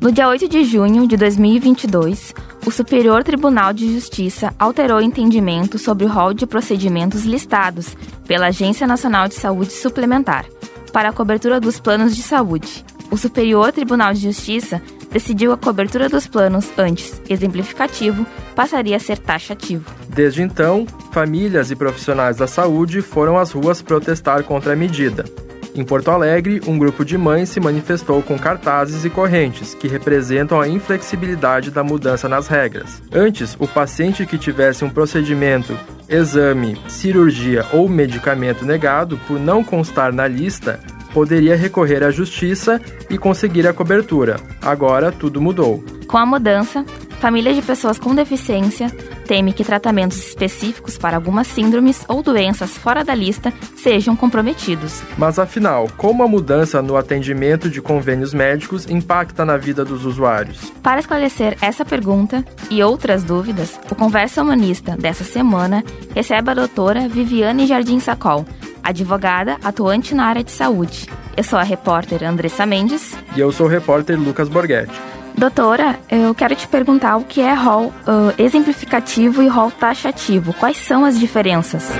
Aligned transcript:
No 0.00 0.10
dia 0.10 0.26
8 0.26 0.48
de 0.48 0.64
junho 0.64 1.06
de 1.06 1.14
2022, 1.14 2.32
o 2.66 2.70
Superior 2.70 3.22
Tribunal 3.22 3.74
de 3.74 3.92
Justiça 3.92 4.50
alterou 4.58 4.98
entendimento 4.98 5.78
sobre 5.78 6.06
o 6.06 6.08
rol 6.08 6.32
de 6.32 6.46
procedimentos 6.46 7.24
listados 7.24 7.94
pela 8.26 8.46
Agência 8.46 8.86
Nacional 8.86 9.28
de 9.28 9.34
Saúde 9.34 9.72
Suplementar 9.72 10.46
para 10.90 11.10
a 11.10 11.12
cobertura 11.12 11.60
dos 11.60 11.78
planos 11.78 12.16
de 12.16 12.22
saúde. 12.22 12.82
O 13.10 13.18
Superior 13.18 13.72
Tribunal 13.72 14.14
de 14.14 14.20
Justiça 14.20 14.80
decidiu 15.12 15.52
a 15.52 15.58
cobertura 15.58 16.08
dos 16.08 16.26
planos 16.26 16.70
antes 16.78 17.20
exemplificativo 17.28 18.24
passaria 18.56 18.96
a 18.96 19.00
ser 19.00 19.18
taxativo. 19.18 19.84
Desde 20.08 20.40
então, 20.40 20.86
famílias 21.12 21.70
e 21.70 21.76
profissionais 21.76 22.38
da 22.38 22.46
saúde 22.46 23.02
foram 23.02 23.36
às 23.36 23.52
ruas 23.52 23.82
protestar 23.82 24.44
contra 24.44 24.72
a 24.72 24.76
medida. 24.76 25.26
Em 25.74 25.84
Porto 25.84 26.10
Alegre, 26.10 26.60
um 26.66 26.76
grupo 26.76 27.04
de 27.04 27.16
mães 27.16 27.48
se 27.48 27.60
manifestou 27.60 28.22
com 28.22 28.38
cartazes 28.38 29.04
e 29.04 29.10
correntes 29.10 29.74
que 29.74 29.86
representam 29.86 30.60
a 30.60 30.68
inflexibilidade 30.68 31.70
da 31.70 31.84
mudança 31.84 32.28
nas 32.28 32.48
regras. 32.48 33.00
Antes, 33.12 33.56
o 33.58 33.68
paciente 33.68 34.26
que 34.26 34.36
tivesse 34.36 34.84
um 34.84 34.90
procedimento, 34.90 35.78
exame, 36.08 36.76
cirurgia 36.88 37.64
ou 37.72 37.88
medicamento 37.88 38.64
negado 38.64 39.18
por 39.28 39.38
não 39.38 39.62
constar 39.62 40.12
na 40.12 40.26
lista 40.26 40.80
poderia 41.14 41.56
recorrer 41.56 42.02
à 42.02 42.10
justiça 42.10 42.80
e 43.08 43.16
conseguir 43.16 43.66
a 43.66 43.72
cobertura. 43.72 44.38
Agora 44.60 45.12
tudo 45.12 45.40
mudou. 45.40 45.82
Com 46.06 46.16
a 46.18 46.26
mudança, 46.26 46.84
famílias 47.20 47.54
de 47.54 47.62
pessoas 47.62 47.98
com 47.98 48.14
deficiência 48.14 48.90
teme 49.26 49.52
que 49.52 49.62
tratamentos 49.62 50.18
específicos 50.18 50.98
para 50.98 51.16
algumas 51.16 51.46
síndromes 51.46 52.04
ou 52.08 52.22
doenças 52.22 52.76
fora 52.76 53.04
da 53.04 53.14
lista 53.14 53.52
sejam 53.76 54.16
comprometidos. 54.16 55.02
Mas 55.16 55.38
afinal, 55.38 55.86
como 55.96 56.24
a 56.24 56.28
mudança 56.28 56.82
no 56.82 56.96
atendimento 56.96 57.70
de 57.70 57.80
convênios 57.80 58.34
médicos 58.34 58.90
impacta 58.90 59.44
na 59.44 59.56
vida 59.56 59.84
dos 59.84 60.04
usuários? 60.04 60.72
Para 60.82 60.98
esclarecer 60.98 61.56
essa 61.60 61.84
pergunta 61.84 62.44
e 62.70 62.82
outras 62.82 63.22
dúvidas, 63.22 63.78
o 63.88 63.94
Conversa 63.94 64.42
Humanista 64.42 64.96
dessa 64.96 65.22
semana 65.22 65.84
recebe 66.14 66.50
a 66.50 66.54
doutora 66.54 67.08
Viviane 67.08 67.66
Jardim 67.66 68.00
Sacol, 68.00 68.44
advogada 68.82 69.58
atuante 69.62 70.14
na 70.14 70.24
área 70.24 70.42
de 70.42 70.50
saúde. 70.50 71.06
Eu 71.36 71.44
sou 71.44 71.58
a 71.58 71.62
repórter 71.62 72.24
Andressa 72.24 72.66
Mendes. 72.66 73.16
E 73.36 73.40
eu 73.40 73.52
sou 73.52 73.66
o 73.66 73.68
repórter 73.68 74.18
Lucas 74.18 74.48
Borghetti. 74.48 75.09
Doutora, 75.40 75.98
eu 76.10 76.34
quero 76.34 76.54
te 76.54 76.68
perguntar 76.68 77.16
o 77.16 77.24
que 77.24 77.40
é 77.40 77.54
rol 77.54 77.86
uh, 77.86 78.34
exemplificativo 78.36 79.42
e 79.42 79.48
rol 79.48 79.70
taxativo. 79.70 80.52
Quais 80.52 80.76
são 80.76 81.02
as 81.02 81.18
diferenças? 81.18 81.90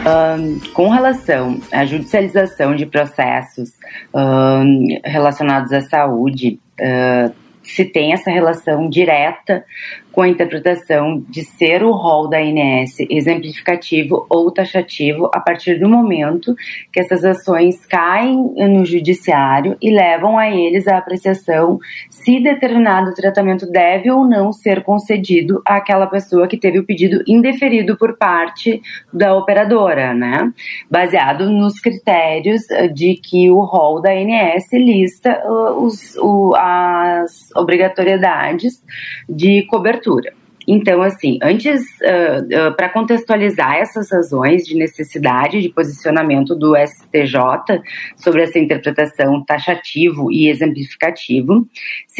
Um, 0.00 0.58
com 0.72 0.88
relação 0.88 1.60
à 1.70 1.84
judicialização 1.84 2.74
de 2.74 2.86
processos 2.86 3.72
um, 4.14 4.86
relacionados 5.04 5.74
à 5.74 5.82
saúde, 5.82 6.58
uh, 6.80 7.34
se 7.62 7.84
tem 7.84 8.14
essa 8.14 8.30
relação 8.30 8.88
direta 8.88 9.62
com 10.12 10.22
a 10.22 10.28
interpretação 10.28 11.24
de 11.28 11.42
ser 11.44 11.82
o 11.82 11.92
rol 11.92 12.28
da 12.28 12.38
ANS 12.38 12.98
exemplificativo 13.08 14.26
ou 14.28 14.50
taxativo 14.50 15.30
a 15.32 15.40
partir 15.40 15.78
do 15.78 15.88
momento 15.88 16.54
que 16.92 17.00
essas 17.00 17.24
ações 17.24 17.86
caem 17.86 18.36
no 18.56 18.84
judiciário 18.84 19.76
e 19.80 19.90
levam 19.90 20.36
a 20.36 20.50
eles 20.50 20.88
a 20.88 20.98
apreciação 20.98 21.78
se 22.10 22.40
determinado 22.40 23.14
tratamento 23.14 23.70
deve 23.70 24.10
ou 24.10 24.26
não 24.26 24.52
ser 24.52 24.82
concedido 24.82 25.62
àquela 25.64 26.06
pessoa 26.06 26.48
que 26.48 26.58
teve 26.58 26.78
o 26.78 26.84
pedido 26.84 27.22
indeferido 27.26 27.96
por 27.96 28.16
parte 28.16 28.82
da 29.12 29.34
operadora, 29.34 30.12
né? 30.12 30.52
Baseado 30.90 31.48
nos 31.50 31.80
critérios 31.80 32.62
de 32.92 33.14
que 33.14 33.50
o 33.50 33.60
rol 33.60 34.00
da 34.00 34.10
ANS 34.10 34.66
lista 34.72 35.40
uh, 35.46 35.84
os, 35.84 36.16
o, 36.16 36.54
as 36.56 37.50
obrigatoriedades 37.54 38.82
de 39.28 39.62
cobertura 39.66 39.99
cobertura. 40.00 40.32
Então, 40.68 41.02
assim, 41.02 41.38
antes, 41.42 41.80
uh, 42.02 42.68
uh, 42.68 42.76
para 42.76 42.90
contextualizar 42.90 43.76
essas 43.76 44.10
razões 44.12 44.62
de 44.64 44.76
necessidade 44.76 45.60
de 45.60 45.68
posicionamento 45.70 46.54
do 46.54 46.76
STJ 46.76 47.82
sobre 48.16 48.42
essa 48.42 48.58
interpretação 48.58 49.42
taxativo 49.44 50.30
e 50.30 50.48
exemplificativo, 50.48 51.66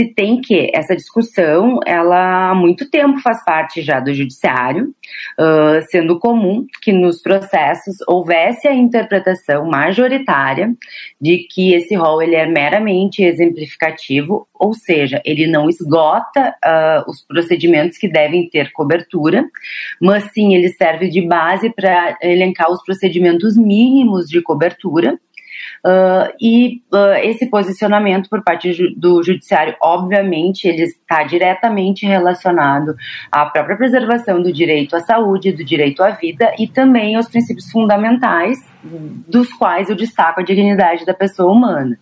se 0.00 0.14
tem 0.14 0.40
que 0.40 0.70
essa 0.72 0.96
discussão, 0.96 1.78
ela 1.86 2.50
há 2.50 2.54
muito 2.54 2.88
tempo 2.88 3.20
faz 3.20 3.44
parte 3.44 3.82
já 3.82 4.00
do 4.00 4.14
judiciário, 4.14 4.94
uh, 5.38 5.82
sendo 5.90 6.18
comum 6.18 6.64
que 6.80 6.90
nos 6.90 7.20
processos 7.20 7.96
houvesse 8.08 8.66
a 8.66 8.74
interpretação 8.74 9.66
majoritária 9.66 10.74
de 11.20 11.46
que 11.50 11.74
esse 11.74 11.94
rol 11.94 12.22
ele 12.22 12.34
é 12.34 12.46
meramente 12.46 13.22
exemplificativo, 13.22 14.48
ou 14.54 14.72
seja, 14.72 15.20
ele 15.22 15.46
não 15.46 15.68
esgota 15.68 16.54
os 17.06 17.22
procedimentos 17.26 17.98
que 17.98 18.08
devem 18.08 18.48
ter 18.48 18.72
cobertura, 18.72 19.44
mas 20.00 20.24
sim 20.32 20.54
ele 20.54 20.68
serve 20.68 21.08
de 21.08 21.22
base 21.26 21.70
para 21.70 22.16
elencar 22.22 22.70
os 22.70 22.82
procedimentos 22.82 23.56
mínimos 23.56 24.28
de 24.28 24.40
cobertura. 24.42 25.18
Uh, 25.84 26.32
e 26.40 26.82
uh, 26.92 27.14
esse 27.22 27.48
posicionamento 27.48 28.28
por 28.28 28.42
parte 28.42 28.94
do 28.96 29.22
judiciário, 29.22 29.74
obviamente, 29.82 30.68
ele 30.68 30.82
está 30.82 31.22
diretamente 31.24 32.06
relacionado 32.06 32.94
à 33.32 33.46
própria 33.46 33.76
preservação 33.76 34.42
do 34.42 34.52
direito 34.52 34.94
à 34.94 35.00
saúde, 35.00 35.52
do 35.52 35.64
direito 35.64 36.02
à 36.02 36.10
vida 36.10 36.52
e 36.58 36.66
também 36.66 37.16
aos 37.16 37.28
princípios 37.28 37.70
fundamentais, 37.70 38.58
dos 38.82 39.52
quais 39.52 39.90
eu 39.90 39.96
destaco 39.96 40.40
a 40.40 40.44
dignidade 40.44 41.04
da 41.04 41.14
pessoa 41.14 41.52
humana. 41.52 41.98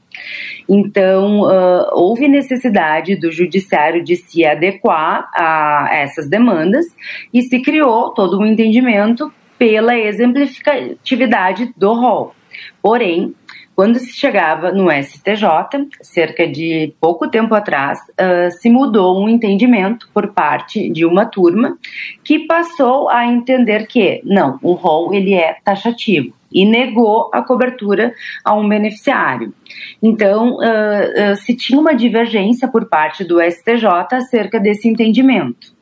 Então, 0.69 1.43
uh, 1.43 1.89
houve 1.93 2.29
necessidade 2.29 3.17
do 3.17 3.31
judiciário 3.31 4.03
de 4.03 4.17
se 4.17 4.45
adequar 4.45 5.29
a 5.35 5.89
essas 5.93 6.29
demandas 6.29 6.85
e 7.33 7.43
se 7.43 7.61
criou 7.61 8.13
todo 8.13 8.39
um 8.39 8.47
entendimento 8.47 9.33
pela 9.59 9.97
exemplificatividade 9.97 11.73
do 11.77 11.93
rol. 11.93 12.35
Porém, 12.81 13.35
quando 13.78 14.00
se 14.00 14.12
chegava 14.12 14.72
no 14.72 14.91
STJ, 14.91 15.87
cerca 16.03 16.49
de 16.49 16.93
pouco 17.00 17.28
tempo 17.28 17.55
atrás, 17.55 18.00
uh, 18.00 18.50
se 18.61 18.69
mudou 18.69 19.22
um 19.22 19.28
entendimento 19.28 20.11
por 20.12 20.33
parte 20.33 20.91
de 20.91 21.06
uma 21.06 21.25
turma 21.25 21.78
que 22.25 22.41
passou 22.41 23.09
a 23.09 23.25
entender 23.25 23.87
que 23.87 24.21
não, 24.25 24.59
o 24.62 24.72
rol 24.72 25.15
ele 25.15 25.33
é 25.33 25.59
taxativo 25.65 26.34
e 26.50 26.66
negou 26.66 27.31
a 27.33 27.41
cobertura 27.41 28.12
a 28.44 28.53
um 28.53 28.69
beneficiário. 28.69 29.55
Então, 30.03 30.56
uh, 30.56 31.33
uh, 31.33 31.37
se 31.37 31.55
tinha 31.55 31.78
uma 31.78 31.95
divergência 31.95 32.66
por 32.66 32.89
parte 32.89 33.22
do 33.22 33.41
STJ 33.41 33.87
acerca 34.10 34.59
desse 34.59 34.89
entendimento. 34.89 35.72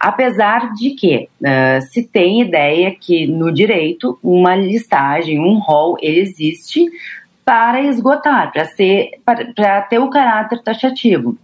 Apesar 0.00 0.72
de 0.72 0.90
que 0.90 1.28
uh, 1.40 1.82
se 1.90 2.02
tem 2.02 2.40
ideia 2.40 2.94
que 2.98 3.26
no 3.26 3.52
direito 3.52 4.18
uma 4.22 4.54
listagem, 4.54 5.38
um 5.38 5.58
rol, 5.58 5.96
ele 6.00 6.20
existe 6.20 6.90
para 7.44 7.80
esgotar, 7.80 8.52
para 8.52 8.64
ser, 8.66 9.10
para 9.24 9.82
ter 9.82 9.98
o 9.98 10.10
caráter 10.10 10.62
taxativo. 10.62 11.36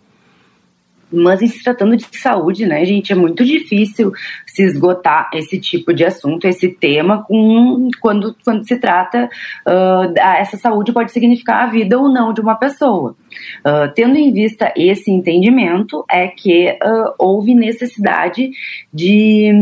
Mas 1.12 1.42
em 1.42 1.46
se 1.46 1.62
tratando 1.62 1.96
de 1.96 2.06
saúde, 2.16 2.66
né, 2.66 2.84
gente, 2.84 3.12
é 3.12 3.16
muito 3.16 3.44
difícil 3.44 4.12
se 4.46 4.62
esgotar 4.62 5.30
esse 5.32 5.58
tipo 5.58 5.92
de 5.92 6.04
assunto, 6.04 6.46
esse 6.46 6.68
tema, 6.68 7.24
com, 7.24 7.88
quando, 8.00 8.34
quando 8.44 8.66
se 8.66 8.76
trata, 8.78 9.28
uh, 9.66 10.18
essa 10.18 10.56
saúde 10.56 10.92
pode 10.92 11.12
significar 11.12 11.64
a 11.64 11.70
vida 11.70 11.98
ou 11.98 12.08
não 12.08 12.32
de 12.32 12.40
uma 12.40 12.56
pessoa. 12.56 13.14
Uh, 13.60 13.92
tendo 13.94 14.16
em 14.16 14.32
vista 14.32 14.72
esse 14.76 15.10
entendimento, 15.10 16.04
é 16.10 16.28
que 16.28 16.70
uh, 16.70 17.14
houve 17.18 17.54
necessidade 17.54 18.50
de, 18.92 19.52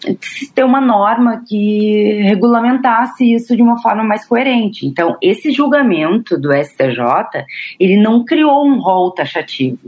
de 0.00 0.52
ter 0.54 0.64
uma 0.64 0.80
norma 0.80 1.42
que 1.46 2.22
regulamentasse 2.22 3.32
isso 3.32 3.56
de 3.56 3.62
uma 3.62 3.80
forma 3.80 4.02
mais 4.02 4.24
coerente. 4.24 4.86
Então, 4.86 5.16
esse 5.22 5.50
julgamento 5.50 6.38
do 6.38 6.52
STJ, 6.52 7.44
ele 7.78 7.96
não 7.96 8.24
criou 8.24 8.66
um 8.66 8.80
rol 8.80 9.12
taxativo. 9.12 9.78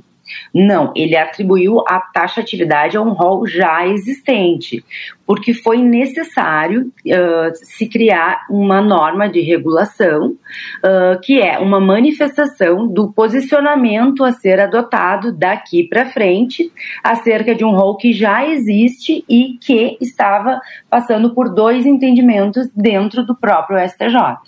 Não, 0.55 0.93
ele 0.95 1.17
atribuiu 1.17 1.81
a 1.87 2.01
taxatividade 2.01 2.97
a 2.97 3.03
um 3.03 3.11
rol 3.11 3.47
já 3.47 3.87
existente, 3.87 4.85
porque 5.27 5.53
foi 5.53 5.79
necessário 5.79 6.93
uh, 7.07 7.55
se 7.55 7.87
criar 7.87 8.47
uma 8.49 8.81
norma 8.81 9.29
de 9.29 9.41
regulação, 9.41 10.31
uh, 10.31 11.21
que 11.23 11.41
é 11.41 11.59
uma 11.59 11.81
manifestação 11.81 12.87
do 12.87 13.13
posicionamento 13.13 14.25
a 14.25 14.33
ser 14.33 14.61
adotado 14.61 15.33
daqui 15.33 15.85
para 15.85 16.07
frente 16.07 16.73
acerca 17.05 17.55
de 17.55 17.65
um 17.65 17.71
rol 17.71 17.97
que 17.97 18.13
já 18.13 18.47
existe 18.47 19.25
e 19.29 19.59
que 19.61 19.99
estava 20.01 20.61
passando 20.89 21.35
por 21.35 21.53
dois 21.53 21.85
entendimentos 21.85 22.69
dentro 22.75 23.25
do 23.25 23.37
próprio 23.37 23.79
STJ. 23.87 24.39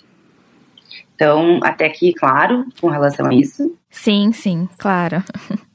Então, 1.13 1.59
até 1.61 1.85
aqui, 1.85 2.11
claro, 2.13 2.65
com 2.81 2.89
relação 2.89 3.27
a 3.27 3.33
isso? 3.35 3.77
Sim, 3.91 4.31
sim, 4.31 4.67
claro. 4.79 5.23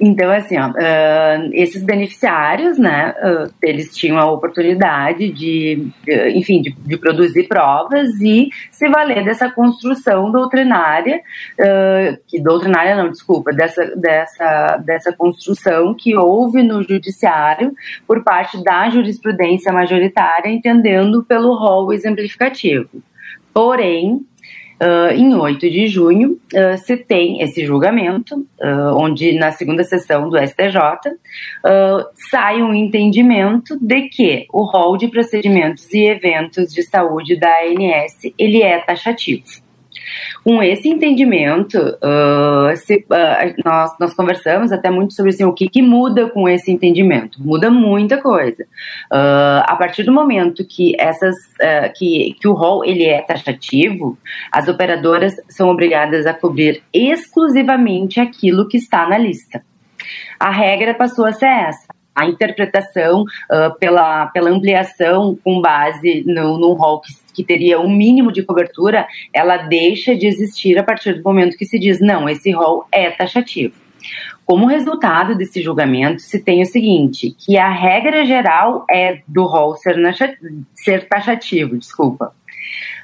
Então, 0.00 0.30
assim, 0.30 0.58
ó, 0.58 0.68
uh, 0.68 1.50
esses 1.52 1.82
beneficiários, 1.82 2.78
né, 2.78 3.14
uh, 3.22 3.52
eles 3.62 3.94
tinham 3.94 4.18
a 4.18 4.30
oportunidade 4.30 5.30
de, 5.30 5.92
uh, 6.08 6.28
enfim, 6.28 6.62
de, 6.62 6.72
de, 6.72 6.96
produzir 6.96 7.46
provas 7.46 8.08
e 8.22 8.48
se 8.70 8.88
valer 8.88 9.22
dessa 9.24 9.50
construção 9.50 10.32
doutrinária, 10.32 11.20
que 12.26 12.40
doutrinária 12.40 12.96
não, 12.96 13.10
desculpa, 13.10 13.52
dessa, 13.52 13.84
dessa, 13.96 14.76
dessa 14.78 15.12
construção 15.12 15.94
que 15.94 16.16
houve 16.16 16.62
no 16.62 16.82
judiciário 16.82 17.72
por 18.06 18.24
parte 18.24 18.62
da 18.64 18.88
jurisprudência 18.88 19.72
majoritária, 19.72 20.48
entendendo 20.48 21.22
pelo 21.24 21.54
rol 21.54 21.92
exemplificativo. 21.92 22.88
Porém, 23.52 24.24
Uh, 24.80 25.12
em 25.12 25.34
8 25.34 25.68
de 25.68 25.86
junho, 25.88 26.40
uh, 26.54 26.78
se 26.78 26.96
tem 26.96 27.42
esse 27.42 27.66
julgamento, 27.66 28.36
uh, 28.62 28.96
onde 28.96 29.32
na 29.32 29.52
segunda 29.52 29.84
sessão 29.84 30.30
do 30.30 30.38
STJ 30.38 30.72
sai 32.30 32.62
um 32.62 32.72
entendimento 32.72 33.76
de 33.78 34.08
que 34.08 34.46
o 34.50 34.62
rol 34.62 34.96
de 34.96 35.08
procedimentos 35.08 35.92
e 35.92 36.06
eventos 36.06 36.72
de 36.72 36.82
saúde 36.82 37.38
da 37.38 37.50
ANS 37.60 38.32
ele 38.38 38.62
é 38.62 38.78
taxativo. 38.78 39.44
Com 40.42 40.62
esse 40.62 40.88
entendimento, 40.88 41.78
uh, 41.78 42.76
se, 42.76 43.06
uh, 43.10 43.62
nós, 43.64 43.96
nós 43.98 44.14
conversamos 44.14 44.72
até 44.72 44.90
muito 44.90 45.14
sobre 45.14 45.30
assim, 45.30 45.44
o 45.44 45.52
que, 45.52 45.68
que 45.68 45.82
muda 45.82 46.28
com 46.30 46.48
esse 46.48 46.70
entendimento. 46.70 47.40
Muda 47.42 47.70
muita 47.70 48.18
coisa. 48.18 48.62
Uh, 49.12 49.62
a 49.64 49.76
partir 49.76 50.02
do 50.02 50.12
momento 50.12 50.66
que, 50.66 50.94
essas, 50.98 51.36
que, 51.96 52.36
que 52.40 52.48
o 52.48 52.52
rol 52.52 52.84
ele 52.84 53.04
é 53.04 53.20
taxativo, 53.22 54.18
as 54.50 54.68
operadoras 54.68 55.34
são 55.48 55.68
obrigadas 55.68 56.26
a 56.26 56.34
cobrir 56.34 56.82
exclusivamente 56.92 58.20
aquilo 58.20 58.68
que 58.68 58.76
está 58.76 59.08
na 59.08 59.18
lista. 59.18 59.62
A 60.38 60.50
regra 60.50 60.94
passou 60.94 61.26
a 61.26 61.32
ser 61.32 61.46
essa 61.46 62.00
a 62.14 62.26
interpretação 62.26 63.22
uh, 63.22 63.78
pela, 63.78 64.26
pela 64.26 64.50
ampliação 64.50 65.38
com 65.42 65.60
base 65.60 66.22
no, 66.26 66.58
no 66.58 66.72
rol 66.74 67.00
que, 67.00 67.12
que 67.40 67.46
teria 67.46 67.80
um 67.80 67.88
mínimo 67.88 68.30
de 68.30 68.42
cobertura, 68.42 69.06
ela 69.32 69.56
deixa 69.56 70.14
de 70.14 70.26
existir 70.26 70.78
a 70.78 70.82
partir 70.82 71.14
do 71.14 71.22
momento 71.22 71.56
que 71.56 71.64
se 71.64 71.78
diz, 71.78 71.98
não, 71.98 72.28
esse 72.28 72.50
rol 72.50 72.84
é 72.92 73.10
taxativo. 73.10 73.74
Como 74.44 74.66
resultado 74.66 75.34
desse 75.34 75.62
julgamento, 75.62 76.20
se 76.20 76.42
tem 76.42 76.60
o 76.60 76.66
seguinte, 76.66 77.34
que 77.38 77.56
a 77.56 77.70
regra 77.70 78.24
geral 78.26 78.84
é 78.90 79.20
do 79.26 79.44
rol 79.44 79.76
ser, 79.76 79.96
ser 80.74 81.08
taxativo, 81.08 81.78
desculpa. 81.78 82.34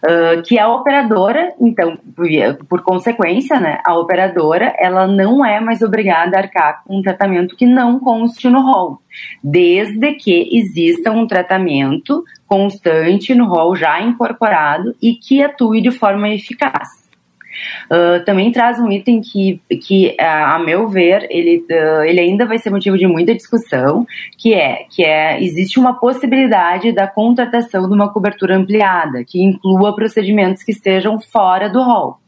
Uh, 0.05 0.43
que 0.43 0.59
a 0.59 0.69
operadora, 0.69 1.55
então, 1.61 1.99
por, 2.15 2.29
por, 2.69 2.83
consequência, 2.83 3.59
né, 3.59 3.79
a 3.87 3.95
operadora, 3.95 4.75
ela 4.79 5.07
não 5.07 5.45
é 5.45 5.61
mais 5.61 5.83
obrigada 5.83 6.37
a 6.37 6.41
arcar 6.41 6.83
com 6.85 6.99
um 6.99 7.03
tratamento 7.03 7.57
que 7.57 7.67
não 7.67 7.99
conste 7.99 8.49
no 8.49 8.61
rol, 8.61 8.99
desde 9.43 10.13
que 10.15 10.57
exista 10.57 11.11
um 11.11 11.27
tratamento 11.27 12.25
constante 12.47 13.35
no 13.35 13.47
rol 13.47 13.75
já 13.75 14.01
incorporado 14.01 14.95
e 15.03 15.15
que 15.15 15.43
atue 15.43 15.81
de 15.81 15.91
forma 15.91 16.29
eficaz. 16.29 17.06
Uh, 17.91 18.25
também 18.25 18.51
traz 18.53 18.79
um 18.79 18.91
item 18.91 19.21
que, 19.21 19.61
que 19.83 20.17
a 20.21 20.59
meu 20.59 20.89
ver, 20.89 21.27
ele, 21.31 21.65
uh, 21.71 22.03
ele 22.05 22.21
ainda 22.21 22.47
vai 22.47 22.59
ser 22.59 22.71
motivo 22.71 22.99
de 22.99 23.07
muita 23.07 23.35
discussão, 23.35 24.07
que 24.37 24.55
é 24.55 24.85
que 24.91 25.05
é, 25.05 25.43
existe 25.43 25.79
uma 25.79 25.99
possibilidade 25.99 26.93
da 26.93 27.07
contratação 27.07 27.89
de 27.89 27.95
uma 27.95 28.13
cobertura 28.13 28.57
ampliada, 28.57 29.25
que 29.25 29.43
inclua 29.43 29.95
procedimentos 29.95 30.63
que 30.63 30.73
estejam 30.73 31.21
fora 31.21 31.69
do 31.69 31.83
rol. 31.83 32.19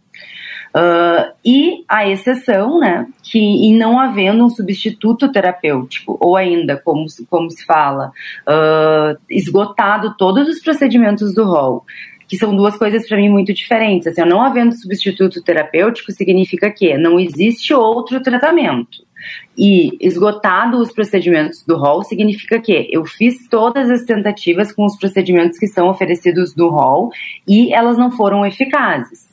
Uh, 0.69 1.33
e 1.45 1.85
a 1.89 2.07
exceção, 2.09 2.79
né, 2.79 3.07
que 3.23 3.39
em 3.39 3.77
não 3.77 3.99
havendo 3.99 4.45
um 4.45 4.51
substituto 4.51 5.33
terapêutico, 5.33 6.19
ou 6.21 6.37
ainda, 6.37 6.77
como, 6.77 7.07
como 7.31 7.51
se 7.51 7.65
fala, 7.65 8.13
uh, 8.47 9.19
esgotado 9.31 10.15
todos 10.17 10.47
os 10.47 10.61
procedimentos 10.61 11.35
do 11.35 11.45
rol, 11.45 11.85
que 12.29 12.37
são 12.37 12.55
duas 12.55 12.77
coisas 12.77 13.09
para 13.09 13.17
mim 13.17 13.29
muito 13.29 13.53
diferentes. 13.55 14.07
Assim, 14.07 14.21
não 14.23 14.43
havendo 14.43 14.77
substituto 14.77 15.43
terapêutico 15.43 16.13
significa 16.13 16.71
que 16.71 16.97
não 16.99 17.19
existe 17.19 17.73
outro 17.73 18.21
tratamento. 18.23 19.09
E 19.57 19.97
esgotado 20.01 20.79
os 20.79 20.93
procedimentos 20.93 21.65
do 21.65 21.77
rol 21.77 22.05
significa 22.05 22.61
que 22.61 22.89
eu 22.93 23.05
fiz 23.05 23.49
todas 23.49 23.91
as 23.91 24.05
tentativas 24.05 24.71
com 24.71 24.85
os 24.85 24.97
procedimentos 24.97 25.59
que 25.59 25.67
são 25.67 25.89
oferecidos 25.89 26.55
no 26.55 26.69
rol 26.69 27.11
e 27.47 27.73
elas 27.73 27.99
não 27.99 28.13
foram 28.13 28.47
eficazes. 28.47 29.27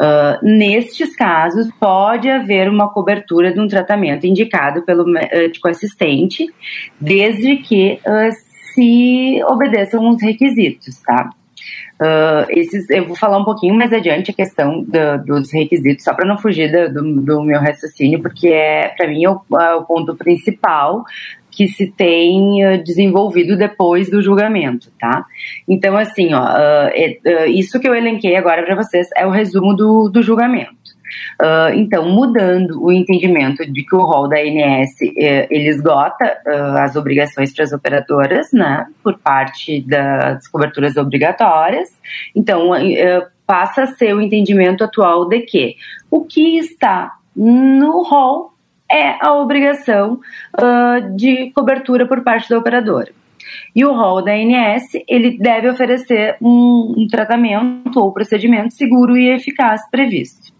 Uh, 0.00 0.38
nestes 0.42 1.16
casos, 1.16 1.68
pode 1.80 2.28
haver 2.28 2.68
uma 2.68 2.92
cobertura 2.92 3.52
de 3.52 3.60
um 3.60 3.66
tratamento 3.66 4.26
indicado 4.26 4.82
pelo 4.82 5.04
médico 5.04 5.68
assistente, 5.68 6.46
desde 7.00 7.56
que 7.56 7.98
uh, 8.06 8.30
se 8.74 9.42
obedeçam 9.48 10.08
os 10.08 10.22
requisitos, 10.22 11.00
tá? 11.00 11.30
Uh, 12.00 12.44
esses, 12.50 12.90
eu 12.90 13.06
vou 13.06 13.16
falar 13.16 13.38
um 13.38 13.44
pouquinho 13.44 13.74
mais 13.74 13.92
adiante 13.92 14.30
a 14.30 14.34
questão 14.34 14.82
do, 14.82 15.24
dos 15.24 15.52
requisitos, 15.52 16.04
só 16.04 16.12
para 16.12 16.26
não 16.26 16.36
fugir 16.36 16.70
do, 16.92 17.22
do, 17.22 17.42
meu 17.42 17.60
raciocínio, 17.60 18.20
porque 18.20 18.48
é 18.48 18.88
para 18.88 19.06
mim 19.06 19.24
é 19.24 19.30
o, 19.30 19.40
é 19.60 19.74
o, 19.74 19.84
ponto 19.84 20.14
principal 20.16 21.04
que 21.52 21.68
se 21.68 21.86
tem 21.86 22.66
uh, 22.66 22.82
desenvolvido 22.82 23.56
depois 23.56 24.10
do 24.10 24.20
julgamento, 24.20 24.90
tá? 24.98 25.24
Então, 25.68 25.96
assim, 25.96 26.34
ó, 26.34 26.42
uh, 26.42 26.90
é, 26.92 27.46
isso 27.46 27.78
que 27.78 27.88
eu 27.88 27.94
elenquei 27.94 28.34
agora 28.34 28.64
para 28.64 28.74
vocês 28.74 29.08
é 29.16 29.24
o 29.24 29.30
resumo 29.30 29.72
do, 29.72 30.08
do 30.08 30.20
julgamento. 30.20 30.83
Uh, 31.40 31.74
então, 31.74 32.08
mudando 32.08 32.82
o 32.82 32.92
entendimento 32.92 33.64
de 33.70 33.84
que 33.84 33.94
o 33.94 34.04
rol 34.04 34.28
da 34.28 34.36
ANS 34.36 35.00
eh, 35.16 35.46
ele 35.50 35.68
esgota 35.68 36.24
uh, 36.46 36.78
as 36.80 36.96
obrigações 36.96 37.52
para 37.52 37.64
as 37.64 37.72
operadoras, 37.72 38.52
né, 38.52 38.86
por 39.02 39.18
parte 39.18 39.80
das 39.82 40.46
coberturas 40.48 40.96
obrigatórias. 40.96 41.90
Então, 42.34 42.70
uh, 42.70 43.26
passa 43.46 43.82
a 43.82 43.86
ser 43.86 44.14
o 44.14 44.20
entendimento 44.20 44.84
atual 44.84 45.28
de 45.28 45.40
que 45.40 45.76
o 46.10 46.24
que 46.24 46.58
está 46.58 47.16
no 47.36 48.02
rol 48.02 48.52
é 48.90 49.16
a 49.20 49.34
obrigação 49.34 50.20
de 51.16 51.50
cobertura 51.50 52.06
por 52.06 52.22
parte 52.22 52.48
da 52.48 52.58
operadora. 52.58 53.10
E 53.74 53.84
o 53.84 53.92
rol 53.92 54.22
da 54.22 54.32
ANS, 54.32 54.84
ele 55.08 55.36
deve 55.36 55.68
oferecer 55.68 56.36
um, 56.40 56.94
um 56.96 57.06
tratamento 57.10 58.00
ou 58.00 58.12
procedimento 58.12 58.72
seguro 58.72 59.16
e 59.16 59.30
eficaz 59.30 59.82
previsto. 59.90 60.53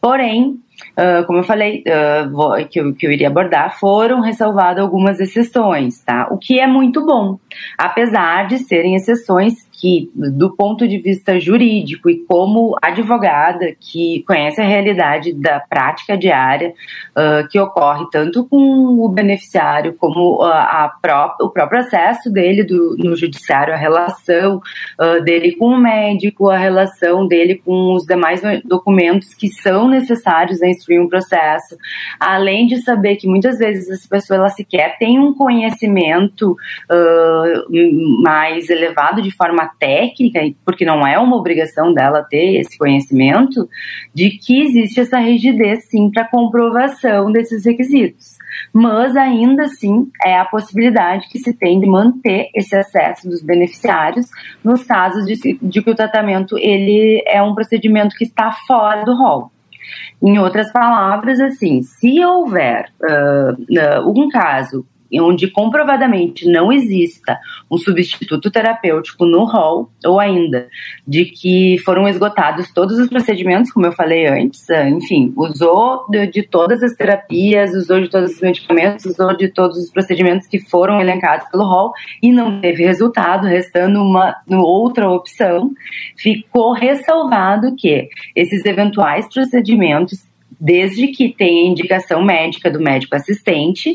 Porém, 0.00 0.60
uh, 0.98 1.26
como 1.26 1.38
eu 1.40 1.42
falei, 1.44 1.82
uh, 1.86 2.30
vou, 2.30 2.54
que, 2.66 2.80
eu, 2.80 2.94
que 2.94 3.06
eu 3.06 3.12
iria 3.12 3.28
abordar, 3.28 3.78
foram 3.78 4.20
ressalvadas 4.20 4.82
algumas 4.82 5.20
exceções, 5.20 6.02
tá? 6.02 6.28
O 6.30 6.38
que 6.38 6.58
é 6.60 6.66
muito 6.66 7.04
bom, 7.04 7.38
apesar 7.76 8.46
de 8.46 8.58
serem 8.58 8.94
exceções 8.94 9.54
que, 9.80 10.10
do 10.14 10.54
ponto 10.54 10.86
de 10.88 10.98
vista 10.98 11.38
jurídico 11.38 12.10
e 12.10 12.24
como 12.26 12.76
advogada 12.82 13.74
que 13.78 14.24
conhece 14.26 14.60
a 14.60 14.66
realidade 14.66 15.32
da 15.32 15.60
prática 15.60 16.16
diária 16.16 16.74
uh, 17.16 17.48
que 17.48 17.58
ocorre 17.58 18.06
tanto 18.10 18.44
com 18.44 18.58
o 18.58 19.08
beneficiário 19.08 19.94
como 19.94 20.42
a, 20.42 20.84
a 20.84 20.88
pró 20.88 21.36
o 21.40 21.50
próprio 21.50 21.68
processo 21.68 22.30
dele 22.30 22.64
do, 22.64 22.96
no 22.98 23.14
judiciário, 23.14 23.72
a 23.72 23.76
relação 23.76 24.60
uh, 25.00 25.22
dele 25.22 25.52
com 25.52 25.66
o 25.66 25.78
médico, 25.78 26.48
a 26.48 26.58
relação 26.58 27.26
dele 27.26 27.62
com 27.64 27.94
os 27.94 28.04
demais 28.04 28.42
documentos 28.64 29.32
que 29.34 29.48
são 29.48 29.88
necessários 29.88 30.60
instruir 30.68 31.00
um 31.00 31.08
processo, 31.08 31.76
além 32.18 32.66
de 32.66 32.82
saber 32.82 33.16
que 33.16 33.26
muitas 33.26 33.58
vezes 33.58 33.88
essa 33.88 34.08
pessoa 34.08 34.38
ela 34.38 34.48
sequer 34.48 34.98
tem 34.98 35.18
um 35.18 35.34
conhecimento 35.34 36.52
uh, 36.52 38.22
mais 38.22 38.68
elevado 38.70 39.22
de 39.22 39.30
forma 39.30 39.70
técnica, 39.78 40.40
porque 40.64 40.84
não 40.84 41.06
é 41.06 41.18
uma 41.18 41.36
obrigação 41.36 41.92
dela 41.92 42.22
ter 42.22 42.60
esse 42.60 42.76
conhecimento, 42.78 43.68
de 44.14 44.30
que 44.30 44.62
existe 44.62 45.00
essa 45.00 45.18
rigidez 45.18 45.88
sim 45.88 46.10
para 46.10 46.28
comprovação 46.28 47.30
desses 47.32 47.64
requisitos. 47.64 48.38
Mas 48.72 49.16
ainda 49.16 49.64
assim 49.64 50.10
é 50.24 50.38
a 50.38 50.44
possibilidade 50.44 51.28
que 51.28 51.38
se 51.38 51.52
tem 51.52 51.80
de 51.80 51.86
manter 51.86 52.48
esse 52.54 52.74
acesso 52.76 53.28
dos 53.28 53.42
beneficiários 53.42 54.26
nos 54.62 54.82
casos 54.84 55.26
de, 55.26 55.58
de 55.60 55.82
que 55.82 55.90
o 55.90 55.94
tratamento 55.94 56.56
ele 56.58 57.22
é 57.26 57.42
um 57.42 57.54
procedimento 57.54 58.16
que 58.16 58.24
está 58.24 58.52
fora 58.66 59.04
do 59.04 59.14
rol. 59.16 59.50
Em 60.22 60.38
outras 60.38 60.72
palavras, 60.72 61.40
assim, 61.40 61.82
se 61.82 62.24
houver 62.24 62.90
uh, 63.02 63.52
uh, 63.52 64.10
um 64.10 64.28
caso 64.28 64.86
onde 65.14 65.48
comprovadamente 65.48 66.46
não 66.46 66.72
exista 66.72 67.38
um 67.70 67.78
substituto 67.78 68.50
terapêutico 68.50 69.24
no 69.24 69.44
rol, 69.44 69.90
ou 70.04 70.20
ainda 70.20 70.68
de 71.06 71.24
que 71.24 71.78
foram 71.84 72.08
esgotados 72.08 72.72
todos 72.72 72.98
os 72.98 73.08
procedimentos, 73.08 73.70
como 73.70 73.86
eu 73.86 73.92
falei 73.92 74.26
antes, 74.26 74.68
eh, 74.68 74.88
enfim, 74.88 75.32
usou 75.36 76.06
de 76.10 76.42
todas 76.42 76.82
as 76.82 76.94
terapias, 76.94 77.74
usou 77.74 78.00
de 78.00 78.08
todos 78.08 78.32
os 78.32 78.40
medicamentos, 78.40 79.04
usou 79.06 79.36
de 79.36 79.48
todos 79.48 79.78
os 79.78 79.90
procedimentos 79.90 80.46
que 80.46 80.58
foram 80.58 81.00
elencados 81.00 81.48
pelo 81.50 81.64
rol 81.64 81.92
e 82.22 82.32
não 82.32 82.60
teve 82.60 82.84
resultado, 82.84 83.46
restando 83.46 84.02
uma 84.02 84.36
outra 84.50 85.08
opção, 85.08 85.70
ficou 86.16 86.72
ressalvado 86.72 87.74
que 87.76 88.08
esses 88.34 88.64
eventuais 88.64 89.26
procedimentos 89.32 90.28
desde 90.60 91.08
que 91.08 91.32
tenha 91.32 91.68
indicação 91.68 92.22
médica 92.22 92.70
do 92.70 92.80
médico 92.80 93.14
assistente, 93.14 93.94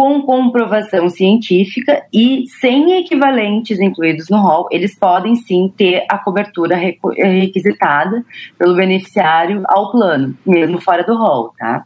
com 0.00 0.22
comprovação 0.22 1.10
científica 1.10 2.02
e 2.10 2.44
sem 2.58 2.98
equivalentes 2.98 3.78
incluídos 3.78 4.30
no 4.30 4.38
rol, 4.38 4.66
eles 4.70 4.98
podem 4.98 5.36
sim 5.36 5.70
ter 5.76 6.06
a 6.08 6.16
cobertura 6.16 6.74
requisitada 6.74 8.24
pelo 8.58 8.74
beneficiário 8.74 9.62
ao 9.66 9.92
plano, 9.92 10.34
mesmo 10.46 10.80
fora 10.80 11.04
do 11.04 11.14
rol, 11.14 11.52
tá? 11.58 11.84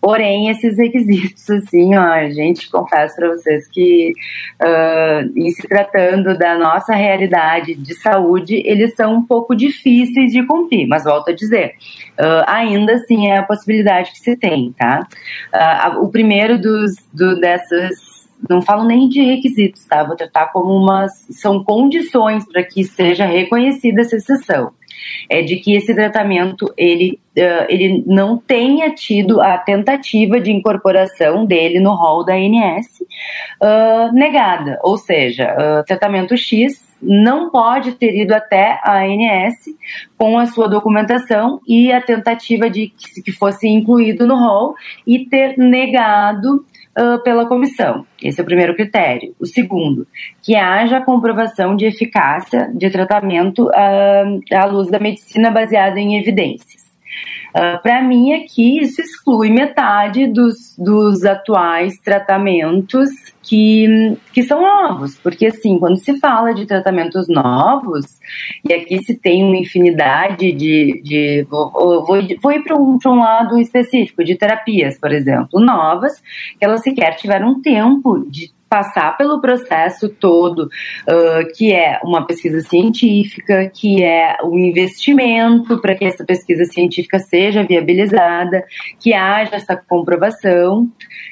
Porém, 0.00 0.48
esses 0.48 0.78
requisitos, 0.78 1.48
assim, 1.50 1.96
ó, 1.96 2.28
gente, 2.30 2.70
confesso 2.70 3.16
para 3.16 3.28
vocês 3.28 3.68
que, 3.68 4.12
uh, 4.62 5.38
em 5.38 5.50
se 5.50 5.66
tratando 5.66 6.36
da 6.38 6.56
nossa 6.56 6.94
realidade 6.94 7.74
de 7.74 7.94
saúde, 7.94 8.62
eles 8.64 8.94
são 8.94 9.14
um 9.14 9.26
pouco 9.26 9.54
difíceis 9.54 10.32
de 10.32 10.44
cumprir, 10.46 10.86
mas 10.86 11.04
volto 11.04 11.30
a 11.30 11.34
dizer, 11.34 11.72
uh, 12.18 12.44
ainda 12.46 12.94
assim 12.94 13.28
é 13.28 13.38
a 13.38 13.42
possibilidade 13.42 14.12
que 14.12 14.18
se 14.18 14.36
tem, 14.36 14.72
tá? 14.72 15.06
Uh, 15.52 16.04
o 16.04 16.08
primeiro 16.08 16.60
dos, 16.60 16.92
do, 17.12 17.40
dessas 17.56 18.16
não 18.48 18.60
falo 18.60 18.84
nem 18.84 19.08
de 19.08 19.22
requisitos, 19.22 19.84
tá? 19.86 20.04
Vou 20.04 20.16
tratar 20.16 20.52
como 20.52 20.74
umas. 20.74 21.12
São 21.30 21.64
condições 21.64 22.46
para 22.46 22.62
que 22.62 22.84
seja 22.84 23.24
reconhecida 23.24 24.02
essa 24.02 24.16
exceção. 24.16 24.72
É 25.30 25.42
de 25.42 25.56
que 25.56 25.74
esse 25.74 25.94
tratamento 25.94 26.72
ele, 26.76 27.20
uh, 27.38 27.66
ele 27.68 28.02
não 28.06 28.36
tenha 28.36 28.90
tido 28.90 29.40
a 29.40 29.56
tentativa 29.56 30.40
de 30.40 30.50
incorporação 30.50 31.44
dele 31.44 31.80
no 31.80 31.94
rol 31.94 32.24
da 32.24 32.34
ANS 32.34 32.86
uh, 33.62 34.12
negada. 34.12 34.78
Ou 34.82 34.96
seja, 34.96 35.54
uh, 35.54 35.84
tratamento 35.84 36.36
X 36.36 36.86
não 37.00 37.50
pode 37.50 37.92
ter 37.92 38.16
ido 38.16 38.34
até 38.34 38.80
a 38.82 39.02
ANS 39.04 39.54
com 40.16 40.38
a 40.38 40.46
sua 40.46 40.66
documentação 40.66 41.60
e 41.68 41.92
a 41.92 42.00
tentativa 42.00 42.70
de 42.70 42.88
que 43.22 43.32
fosse 43.32 43.68
incluído 43.68 44.26
no 44.26 44.34
rol 44.34 44.74
e 45.06 45.26
ter 45.26 45.58
negado 45.58 46.64
uh, 46.96 47.22
pela 47.22 47.46
comissão. 47.46 48.06
Esse 48.22 48.40
é 48.40 48.42
o 48.42 48.46
primeiro 48.46 48.74
critério. 48.74 49.34
O 49.38 49.46
segundo, 49.46 50.06
que 50.42 50.56
haja 50.56 51.00
comprovação 51.00 51.76
de 51.76 51.86
eficácia 51.86 52.70
de 52.74 52.90
tratamento 52.90 53.66
uh, 53.66 54.40
à 54.54 54.64
luz 54.64 54.90
da 54.90 54.98
medicina 54.98 55.50
baseada 55.50 56.00
em 56.00 56.18
evidências. 56.18 56.85
Uh, 57.56 57.80
Para 57.82 58.02
mim, 58.02 58.34
aqui, 58.34 58.80
isso 58.80 59.00
exclui 59.00 59.48
metade 59.48 60.26
dos, 60.26 60.76
dos 60.76 61.24
atuais 61.24 61.98
tratamentos 62.00 63.08
que, 63.42 64.18
que 64.30 64.42
são 64.42 64.60
novos, 64.60 65.16
porque 65.16 65.46
assim, 65.46 65.78
quando 65.78 65.96
se 65.96 66.18
fala 66.18 66.52
de 66.52 66.66
tratamentos 66.66 67.28
novos, 67.28 68.04
e 68.62 68.74
aqui 68.74 69.02
se 69.02 69.16
tem 69.16 69.42
uma 69.42 69.56
infinidade 69.56 70.52
de. 70.52 71.00
de 71.02 71.46
vou, 71.48 71.70
vou, 71.72 72.18
vou 72.42 72.52
ir 72.52 72.62
para 72.62 72.76
um, 72.76 72.98
um 73.06 73.18
lado 73.20 73.58
específico, 73.58 74.22
de 74.22 74.36
terapias, 74.36 74.98
por 74.98 75.10
exemplo, 75.10 75.58
novas, 75.58 76.20
que 76.58 76.64
elas 76.64 76.82
sequer 76.82 77.16
tiveram 77.16 77.62
tempo 77.62 78.26
de 78.28 78.50
passar 78.68 79.16
pelo 79.16 79.40
processo 79.40 80.08
todo, 80.08 80.64
uh, 80.64 81.56
que 81.56 81.72
é 81.72 82.00
uma 82.02 82.26
pesquisa 82.26 82.60
científica, 82.60 83.70
que 83.72 84.02
é 84.02 84.36
o 84.42 84.48
um 84.48 84.58
investimento 84.58 85.80
para 85.80 85.94
que 85.94 86.04
essa 86.04 86.24
pesquisa 86.24 86.64
científica 86.64 87.18
seja 87.18 87.62
viabilizada, 87.62 88.64
que 89.00 89.14
haja 89.14 89.56
essa 89.56 89.76
comprovação, 89.76 90.88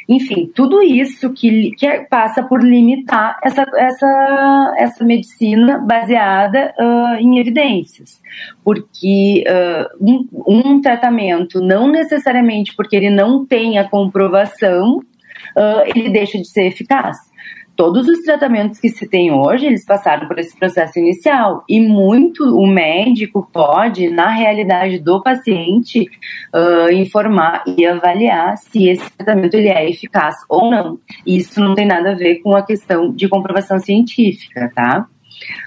enfim, 0.08 0.50
tudo 0.54 0.82
isso 0.82 1.32
que, 1.32 1.72
que 1.72 1.88
passa 2.10 2.42
por 2.42 2.62
limitar 2.62 3.38
essa, 3.42 3.66
essa, 3.76 4.74
essa 4.76 5.04
medicina 5.04 5.78
baseada 5.78 6.72
uh, 6.78 7.16
em 7.18 7.38
evidências, 7.38 8.20
porque 8.62 9.44
uh, 9.48 10.04
um, 10.04 10.28
um 10.46 10.80
tratamento 10.80 11.60
não 11.60 11.88
necessariamente 11.88 12.74
porque 12.76 12.94
ele 12.94 13.10
não 13.10 13.44
tem 13.44 13.78
a 13.78 13.88
comprovação 13.88 15.00
uh, 15.56 15.90
ele 15.94 16.11
deixa 16.11 16.38
de 16.38 16.49
ser 16.49 16.66
eficaz. 16.66 17.16
Todos 17.76 18.06
os 18.06 18.20
tratamentos 18.20 18.78
que 18.78 18.88
se 18.88 19.08
tem 19.08 19.32
hoje, 19.32 19.66
eles 19.66 19.84
passaram 19.84 20.28
por 20.28 20.38
esse 20.38 20.56
processo 20.56 20.96
inicial 21.00 21.64
e 21.68 21.80
muito 21.80 22.44
o 22.56 22.66
médico 22.68 23.49
pode, 23.52 24.08
na 24.11 24.28
realidade 24.28 25.00
do 25.00 25.20
paciente, 25.20 26.08
uh, 26.54 26.92
informar 26.92 27.64
e 27.66 27.84
avaliar 27.84 28.56
se 28.58 28.88
esse 28.88 29.11
tratamento 29.16 29.54
ele 29.54 29.68
é 29.68 29.90
eficaz 29.90 30.37
ou 30.49 30.70
não. 30.70 31.00
Isso 31.26 31.61
não 31.61 31.75
tem 31.75 31.84
nada 31.84 32.12
a 32.12 32.14
ver 32.14 32.37
com 32.37 32.54
a 32.54 32.64
questão 32.64 33.12
de 33.12 33.28
comprovação 33.28 33.80
científica, 33.80 34.70
tá? 34.73 35.08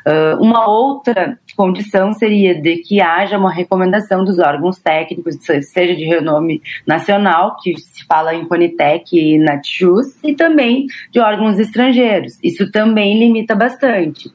Uh, 0.06 0.42
uma 0.42 0.70
outra 0.70 1.38
condição 1.56 2.14
seria 2.14 2.60
de 2.60 2.78
que 2.78 3.02
haja 3.02 3.38
uma 3.38 3.52
recomendação 3.52 4.24
dos 4.24 4.40
órgãos 4.40 4.80
técnicos, 4.80 5.38
seja 5.42 5.96
de 5.96 6.06
renome 6.06 6.62
nacional, 6.86 7.58
que 7.62 7.78
se 7.78 8.06
fala 8.06 8.34
em 8.34 8.46
Conitec 8.46 9.18
e 9.18 9.38
Natjus, 9.38 10.24
e 10.24 10.34
também 10.34 10.88
de 11.12 11.20
órgãos 11.20 11.60
estrangeiros. 11.60 12.38
Isso 12.44 12.72
também 12.72 13.20
limita 13.20 13.56
bastante. 13.56 14.30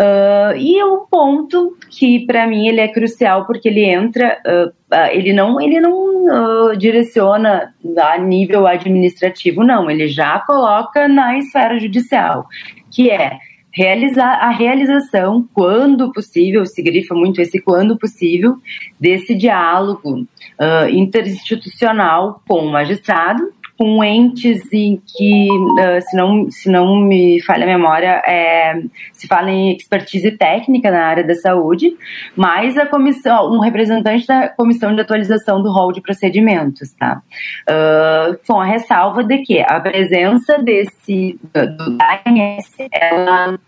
Uh, 0.00 0.56
e 0.56 0.82
um 0.82 1.04
ponto 1.10 1.76
que 1.90 2.24
para 2.26 2.46
mim 2.46 2.66
ele 2.66 2.80
é 2.80 2.88
crucial 2.88 3.46
porque 3.46 3.68
ele 3.68 3.84
entra, 3.84 4.38
uh, 4.46 4.94
ele 5.12 5.32
não, 5.32 5.60
ele 5.60 5.78
não 5.78 6.70
uh, 6.72 6.76
direciona 6.76 7.74
a 7.98 8.18
nível 8.18 8.66
administrativo, 8.66 9.62
não, 9.62 9.90
ele 9.90 10.08
já 10.08 10.38
coloca 10.40 11.06
na 11.06 11.38
esfera 11.38 11.78
judicial, 11.78 12.46
que 12.90 13.10
é 13.10 13.38
realizar 13.80 14.44
a 14.44 14.50
realização, 14.50 15.48
quando 15.54 16.12
possível, 16.12 16.66
se 16.66 16.82
grifa 16.82 17.14
muito 17.14 17.40
esse 17.40 17.58
quando 17.62 17.96
possível, 17.96 18.56
desse 19.00 19.34
diálogo 19.34 20.20
uh, 20.20 20.88
interinstitucional 20.90 22.42
com 22.46 22.58
o 22.58 22.70
magistrado, 22.70 23.42
com 23.78 24.04
entes 24.04 24.70
em 24.74 25.00
que, 25.16 25.48
uh, 25.50 26.02
se, 26.02 26.14
não, 26.14 26.50
se 26.50 26.70
não 26.70 26.96
me 26.96 27.40
falha 27.40 27.64
a 27.64 27.66
memória, 27.66 28.22
é, 28.26 28.82
se 29.14 29.26
fala 29.26 29.50
em 29.50 29.74
expertise 29.74 30.30
técnica 30.32 30.90
na 30.90 31.06
área 31.06 31.24
da 31.24 31.34
saúde, 31.34 31.96
mais 32.36 32.76
a 32.76 32.84
comissão, 32.84 33.50
um 33.50 33.60
representante 33.60 34.26
da 34.26 34.50
comissão 34.50 34.94
de 34.94 35.00
atualização 35.00 35.62
do 35.62 35.72
rol 35.72 35.90
de 35.90 36.02
procedimentos, 36.02 36.92
tá? 36.92 37.22
Uh, 37.66 38.38
com 38.46 38.60
a 38.60 38.66
ressalva 38.66 39.24
de 39.24 39.38
que 39.38 39.60
a 39.60 39.80
presença 39.80 40.58
desse, 40.58 41.40
do, 41.54 41.96
ANS, 42.26 42.76
ela 42.92 43.58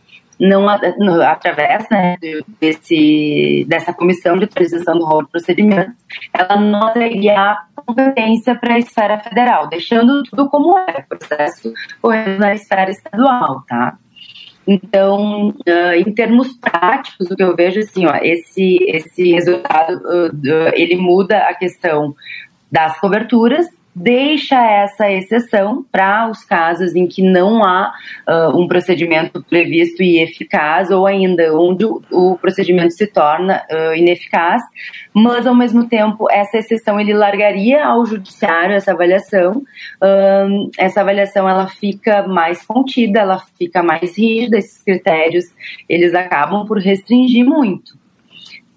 não, 0.48 0.68
através 0.68 1.88
né, 1.88 2.16
desse, 2.60 3.64
dessa 3.68 3.92
comissão 3.92 4.36
de 4.36 4.44
atualização 4.44 4.98
do 4.98 5.04
rol 5.04 5.22
de 5.22 5.30
procedimento, 5.30 5.92
ela 6.34 6.56
não 6.56 6.92
teria 6.92 7.38
a 7.38 7.64
competência 7.76 8.54
para 8.56 8.74
a 8.74 8.78
esfera 8.78 9.18
federal, 9.20 9.68
deixando 9.68 10.22
tudo 10.24 10.48
como 10.50 10.76
é, 10.76 11.02
processo 11.02 11.72
correndo 12.00 12.40
na 12.40 12.54
esfera 12.54 12.90
estadual, 12.90 13.62
tá? 13.68 13.96
Então, 14.66 15.48
uh, 15.48 15.94
em 15.96 16.12
termos 16.12 16.52
práticos, 16.54 17.30
o 17.30 17.36
que 17.36 17.42
eu 17.42 17.54
vejo 17.54 17.80
assim, 17.80 18.06
ó, 18.06 18.14
esse, 18.22 18.78
esse 18.88 19.32
resultado, 19.32 19.96
uh, 19.96 20.72
ele 20.74 20.96
muda 20.96 21.38
a 21.38 21.54
questão 21.54 22.14
das 22.70 22.98
coberturas 22.98 23.66
deixa 23.94 24.56
essa 24.56 25.10
exceção 25.10 25.84
para 25.90 26.28
os 26.30 26.44
casos 26.44 26.94
em 26.94 27.06
que 27.06 27.22
não 27.22 27.62
há 27.62 27.92
uh, 28.28 28.58
um 28.58 28.66
procedimento 28.66 29.42
previsto 29.42 30.02
e 30.02 30.18
eficaz, 30.18 30.90
ou 30.90 31.06
ainda 31.06 31.54
onde 31.54 31.84
o, 31.84 32.38
procedimento 32.40 32.94
se 32.94 33.06
torna 33.06 33.62
uh, 33.70 33.94
ineficaz, 33.94 34.62
mas 35.12 35.46
ao 35.46 35.54
mesmo 35.54 35.86
tempo 35.88 36.26
essa 36.30 36.58
exceção 36.58 36.98
ele 36.98 37.12
largaria 37.12 37.84
ao 37.84 38.06
judiciário 38.06 38.74
essa 38.74 38.92
avaliação, 38.92 39.62
essa 40.78 41.00
avaliação 41.00 41.48
ela 41.48 41.66
fica 41.68 42.26
mais 42.26 42.64
contida, 42.64 43.20
ela 43.20 43.42
fica 43.58 43.82
mais 43.82 44.16
rígida, 44.16 44.58
esses 44.58 44.82
critérios 44.82 45.44
eles 45.88 46.14
acabam 46.14 46.66
por 46.66 46.78
restringir 46.78 47.44
muito. 47.44 48.01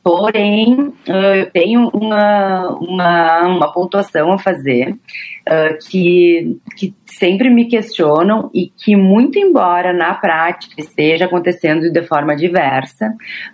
Porém, 0.06 0.94
eu 1.08 1.50
tenho 1.52 1.90
uma, 1.92 2.78
uma, 2.80 3.42
uma 3.48 3.74
pontuação 3.74 4.34
a 4.34 4.38
fazer 4.38 4.92
uh, 4.92 5.90
que, 5.90 6.60
que 6.78 6.94
sempre 7.08 7.50
me 7.50 7.66
questionam 7.66 8.52
e 8.54 8.68
que, 8.68 8.96
muito 8.96 9.40
embora 9.40 9.94
na 9.94 10.14
prática 10.14 10.76
esteja 10.78 11.26
acontecendo 11.26 11.92
de 11.92 12.04
forma 12.04 12.36
diversa, 12.36 13.08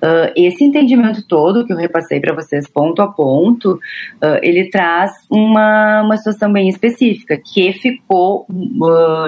uh, 0.04 0.34
esse 0.36 0.66
entendimento 0.66 1.26
todo 1.26 1.66
que 1.66 1.72
eu 1.72 1.78
repassei 1.78 2.20
para 2.20 2.36
vocês 2.36 2.70
ponto 2.70 3.02
a 3.02 3.08
ponto, 3.08 3.76
uh, 3.76 4.40
ele 4.42 4.70
traz 4.70 5.10
uma, 5.30 6.02
uma 6.02 6.18
situação 6.18 6.52
bem 6.52 6.68
específica, 6.68 7.38
que 7.38 7.72
ficou 7.72 8.46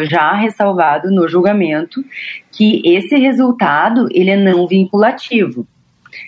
já 0.10 0.34
ressalvado 0.34 1.10
no 1.10 1.25
julgamento, 1.30 2.03
que 2.51 2.82
esse 2.84 3.15
resultado 3.15 4.10
ele 4.12 4.32
é 4.32 4.36
não 4.36 4.68
vinculativo. 4.68 5.65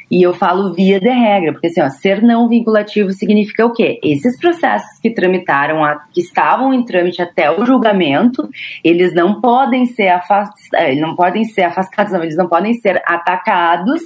E 0.09 0.21
eu 0.21 0.33
falo 0.33 0.73
via 0.73 0.99
de 0.99 1.09
regra, 1.09 1.51
porque 1.53 1.67
assim, 1.67 1.81
ó, 1.81 1.89
ser 1.89 2.21
não 2.21 2.47
vinculativo 2.47 3.11
significa 3.11 3.65
o 3.65 3.73
quê? 3.73 3.99
Esses 4.03 4.39
processos 4.39 4.99
que 5.01 5.09
tramitaram, 5.09 5.83
a, 5.83 5.95
que 6.13 6.21
estavam 6.21 6.73
em 6.73 6.83
trâmite 6.83 7.21
até 7.21 7.51
o 7.51 7.65
julgamento, 7.65 8.49
eles 8.83 9.13
não 9.13 9.41
podem 9.41 9.85
ser 9.85 10.09
afastados, 10.09 10.73
eh, 10.73 10.95
não 10.95 11.15
podem 11.15 11.43
ser 11.43 11.63
afastados, 11.63 12.13
não, 12.13 12.23
eles 12.23 12.37
não 12.37 12.47
podem 12.47 12.73
ser 12.73 13.01
atacados 13.05 14.01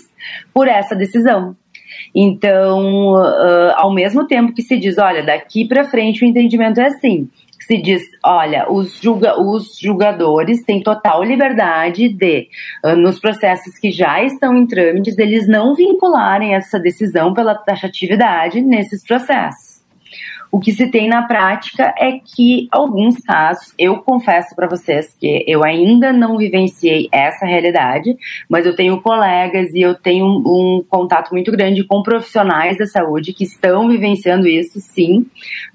por 0.54 0.68
essa 0.68 0.96
decisão. 0.96 1.56
Então, 2.14 3.14
uh, 3.14 3.74
ao 3.76 3.94
mesmo 3.94 4.26
tempo 4.26 4.54
que 4.54 4.62
se 4.62 4.78
diz, 4.78 4.98
olha, 4.98 5.24
daqui 5.24 5.68
para 5.68 5.84
frente 5.86 6.24
o 6.24 6.28
entendimento 6.28 6.80
é 6.80 6.88
assim, 6.88 7.30
se 7.60 7.82
diz, 7.82 8.02
olha, 8.24 8.72
os, 8.72 9.00
julga, 9.00 9.40
os 9.40 9.78
julgadores 9.78 10.64
têm 10.64 10.82
total 10.82 11.24
liberdade 11.24 12.10
de, 12.10 12.48
uh, 12.84 12.96
nos 12.96 13.20
processos 13.20 13.78
que 13.78 13.92
já 13.92 14.24
estão 14.24 14.56
em 14.56 14.66
trâmites, 14.66 15.18
eles 15.18 15.48
não 15.48 15.76
vincularem 15.76 16.56
essa 16.56 16.80
decisão 16.80 17.34
pela 17.34 17.56
taxatividade 17.56 18.62
nesses 18.62 19.06
processos. 19.06 19.69
O 20.52 20.60
que 20.60 20.72
se 20.72 20.90
tem 20.90 21.08
na 21.08 21.28
prática 21.28 21.94
é 21.98 22.14
que 22.14 22.68
alguns 22.72 23.18
casos, 23.18 23.74
eu 23.78 23.98
confesso 23.98 24.56
para 24.56 24.68
vocês 24.68 25.16
que 25.20 25.44
eu 25.48 25.64
ainda 25.64 26.12
não 26.12 26.38
vivenciei 26.38 27.08
essa 27.12 27.46
realidade, 27.46 28.18
mas 28.50 28.66
eu 28.66 28.76
tenho 28.76 29.00
colegas 29.02 29.72
e 29.74 29.82
eu 29.82 29.94
tenho 29.94 30.26
um, 30.26 30.78
um 30.78 30.84
contato 30.88 31.32
muito 31.32 31.52
grande 31.52 31.84
com 31.84 32.02
profissionais 32.02 32.78
da 32.78 32.88
saúde 32.88 33.34
que 33.34 33.44
estão 33.44 33.88
vivenciando 33.88 34.48
isso, 34.48 34.80
sim, 34.80 35.26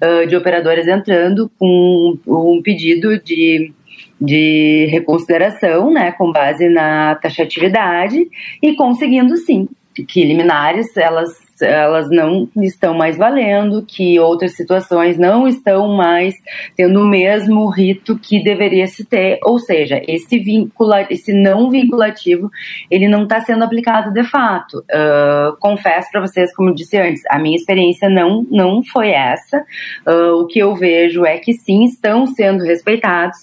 uh, 0.03 0.27
de 0.27 0.35
operadoras 0.35 0.87
entrando 0.87 1.49
com 1.57 2.17
um 2.27 2.61
pedido 2.61 3.17
de 3.21 3.73
de 4.19 4.87
reconsideração, 4.91 5.91
né, 5.91 6.11
com 6.13 6.31
base 6.31 6.69
na 6.69 7.15
taxatividade 7.15 8.25
e 8.61 8.73
conseguindo 8.75 9.35
sim 9.35 9.67
que 10.07 10.23
liminares 10.23 10.95
elas 10.97 11.44
elas 11.61 12.09
não 12.09 12.49
estão 12.57 12.93
mais 12.93 13.17
valendo, 13.17 13.85
que 13.85 14.19
outras 14.19 14.55
situações 14.55 15.17
não 15.17 15.47
estão 15.47 15.95
mais 15.95 16.35
tendo 16.75 17.01
o 17.01 17.07
mesmo 17.07 17.69
rito 17.69 18.17
que 18.17 18.43
deveria 18.43 18.87
se 18.87 19.05
ter, 19.05 19.39
ou 19.43 19.59
seja, 19.59 20.01
esse 20.07 20.39
vincula, 20.39 21.05
esse 21.09 21.33
não 21.33 21.69
vinculativo, 21.69 22.49
ele 22.89 23.07
não 23.07 23.23
está 23.23 23.41
sendo 23.41 23.63
aplicado 23.63 24.11
de 24.11 24.23
fato. 24.23 24.79
Uh, 24.79 25.55
confesso 25.59 26.09
para 26.11 26.21
vocês, 26.21 26.53
como 26.55 26.69
eu 26.69 26.75
disse 26.75 26.97
antes, 26.97 27.21
a 27.29 27.39
minha 27.39 27.55
experiência 27.55 28.09
não 28.09 28.45
não 28.49 28.83
foi 28.83 29.11
essa. 29.11 29.65
Uh, 30.07 30.41
o 30.41 30.47
que 30.47 30.59
eu 30.59 30.75
vejo 30.75 31.25
é 31.25 31.37
que 31.37 31.53
sim 31.53 31.85
estão 31.85 32.25
sendo 32.27 32.63
respeitados 32.63 33.37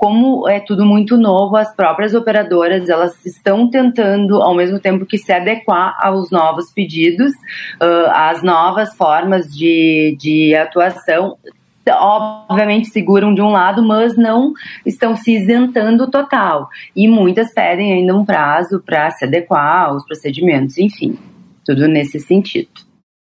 como 0.00 0.48
é 0.48 0.58
tudo 0.58 0.86
muito 0.86 1.18
novo, 1.18 1.56
as 1.56 1.76
próprias 1.76 2.14
operadoras 2.14 2.88
elas 2.88 3.22
estão 3.26 3.68
tentando, 3.68 4.40
ao 4.40 4.54
mesmo 4.54 4.80
tempo 4.80 5.04
que 5.04 5.18
se 5.18 5.30
adequar 5.30 5.94
aos 6.00 6.30
novos 6.30 6.72
pedidos, 6.72 7.30
uh, 7.32 8.10
às 8.14 8.42
novas 8.42 8.96
formas 8.96 9.54
de, 9.54 10.16
de 10.18 10.54
atuação, 10.54 11.36
obviamente 11.86 12.88
seguram 12.88 13.34
de 13.34 13.42
um 13.42 13.50
lado, 13.50 13.82
mas 13.82 14.16
não 14.16 14.54
estão 14.86 15.14
se 15.14 15.32
isentando 15.32 16.10
total. 16.10 16.70
E 16.96 17.06
muitas 17.06 17.52
pedem 17.52 17.92
ainda 17.92 18.16
um 18.16 18.24
prazo 18.24 18.80
para 18.80 19.10
se 19.10 19.26
adequar 19.26 19.90
aos 19.90 20.06
procedimentos, 20.06 20.78
enfim, 20.78 21.18
tudo 21.62 21.86
nesse 21.86 22.18
sentido. 22.18 22.70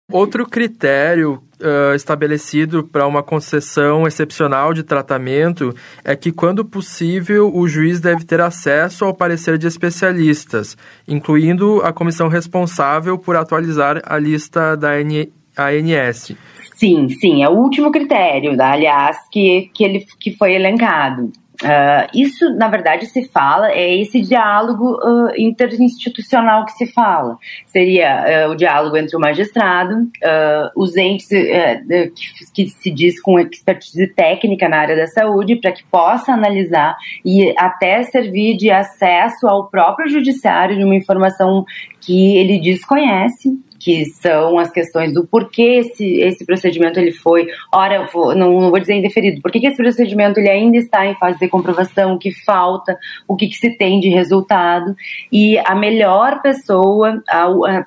Outro 0.10 0.48
critério 0.48 1.44
uh, 1.62 1.96
estabelecido 1.96 2.84
para 2.84 3.08
uma 3.08 3.24
concessão 3.24 4.08
excepcional 4.08 4.74
de 4.74 4.84
tratamento 4.84 5.74
é 6.04 6.16
que, 6.16 6.32
quando 6.32 6.66
possível, 6.66 7.54
o 7.54 7.68
juiz 7.68 8.00
deve 8.00 8.24
ter 8.26 8.42
acesso 8.42 9.06
ao 9.06 9.14
parecer 9.14 9.58
de 9.58 9.68
especialistas, 9.68 10.78
incluindo 11.08 11.82
a 11.84 11.94
comissão 11.94 12.28
responsável 12.28 13.18
por 13.18 13.36
atualizar 13.36 14.02
a 14.06 14.18
lista 14.18 14.76
da 14.76 14.92
ANS. 14.94 16.36
Sim, 16.76 17.10
sim, 17.10 17.44
é 17.44 17.50
o 17.50 17.54
último 17.54 17.92
critério, 17.92 18.56
aliás, 18.62 19.18
que, 19.30 19.70
que, 19.74 19.84
ele, 19.84 20.06
que 20.20 20.36
foi 20.38 20.54
elencado. 20.54 21.32
Uh, 21.62 22.08
isso, 22.14 22.54
na 22.56 22.70
verdade, 22.70 23.06
se 23.06 23.28
fala, 23.28 23.72
é 23.72 24.02
esse 24.02 24.22
diálogo 24.22 24.94
uh, 24.94 25.30
interinstitucional 25.38 26.66
que 26.66 26.72
se 26.72 26.88
fala. 26.88 27.38
Seria 27.66 28.48
uh, 28.48 28.52
o 28.52 28.56
diálogo 28.56 28.96
entre 28.96 29.16
o 29.18 29.20
magistrado, 29.20 30.10
os 30.76 30.96
entes 30.96 31.28
que, 31.28 32.44
que, 32.54 32.70
se 32.70 32.92
diz 32.92 33.22
com 33.22 33.40
expertise 33.40 34.08
técnica 34.08 34.70
na 34.70 34.80
área 34.80 34.96
da 34.96 35.08
saúde, 35.08 35.58
para 35.58 35.72
que 35.72 35.84
possa 35.86 36.32
analisar 36.32 36.96
e 37.26 37.54
até 37.58 38.04
servir 38.04 38.56
de 38.56 38.72
acesso 38.72 39.48
ao 39.48 39.70
próprio 39.70 40.10
judiciário 40.10 40.78
de 40.78 40.84
uma 40.84 40.96
informação 40.96 41.66
que 42.00 42.38
ele 42.38 42.60
desconhece 42.60 43.58
que 43.80 44.06
são 44.06 44.60
as 44.60 44.70
questões 44.70 45.14
do 45.14 45.26
porquê 45.26 45.80
esse, 45.80 46.06
esse 46.22 46.46
procedimento 46.46 47.00
ele 47.00 47.12
foi, 47.12 47.48
ora, 47.74 48.08
vou, 48.12 48.36
não, 48.36 48.60
não, 48.60 48.70
vou 48.70 48.80
dizer 48.80 48.96
indeferido, 48.96 49.42
por 49.42 49.52
que, 49.52 49.66
esse 49.66 49.78
procedimento 49.78 50.40
ele 50.40 50.50
ainda 50.50 50.78
está 50.78 51.06
em 51.06 51.16
fase 51.16 51.40
de 51.40 51.48
comprovação, 51.48 52.14
o 52.14 52.20
que 52.20 52.32
falta, 52.32 52.98
o 53.28 53.36
que, 53.36 53.48
que 53.48 53.56
se 53.56 53.72
tem 53.78 54.00
de 54.00 54.10
resultado, 54.10 54.96
e 55.32 55.58
a 55.60 55.76
melhor 55.76 56.42
pessoa, 56.42 57.24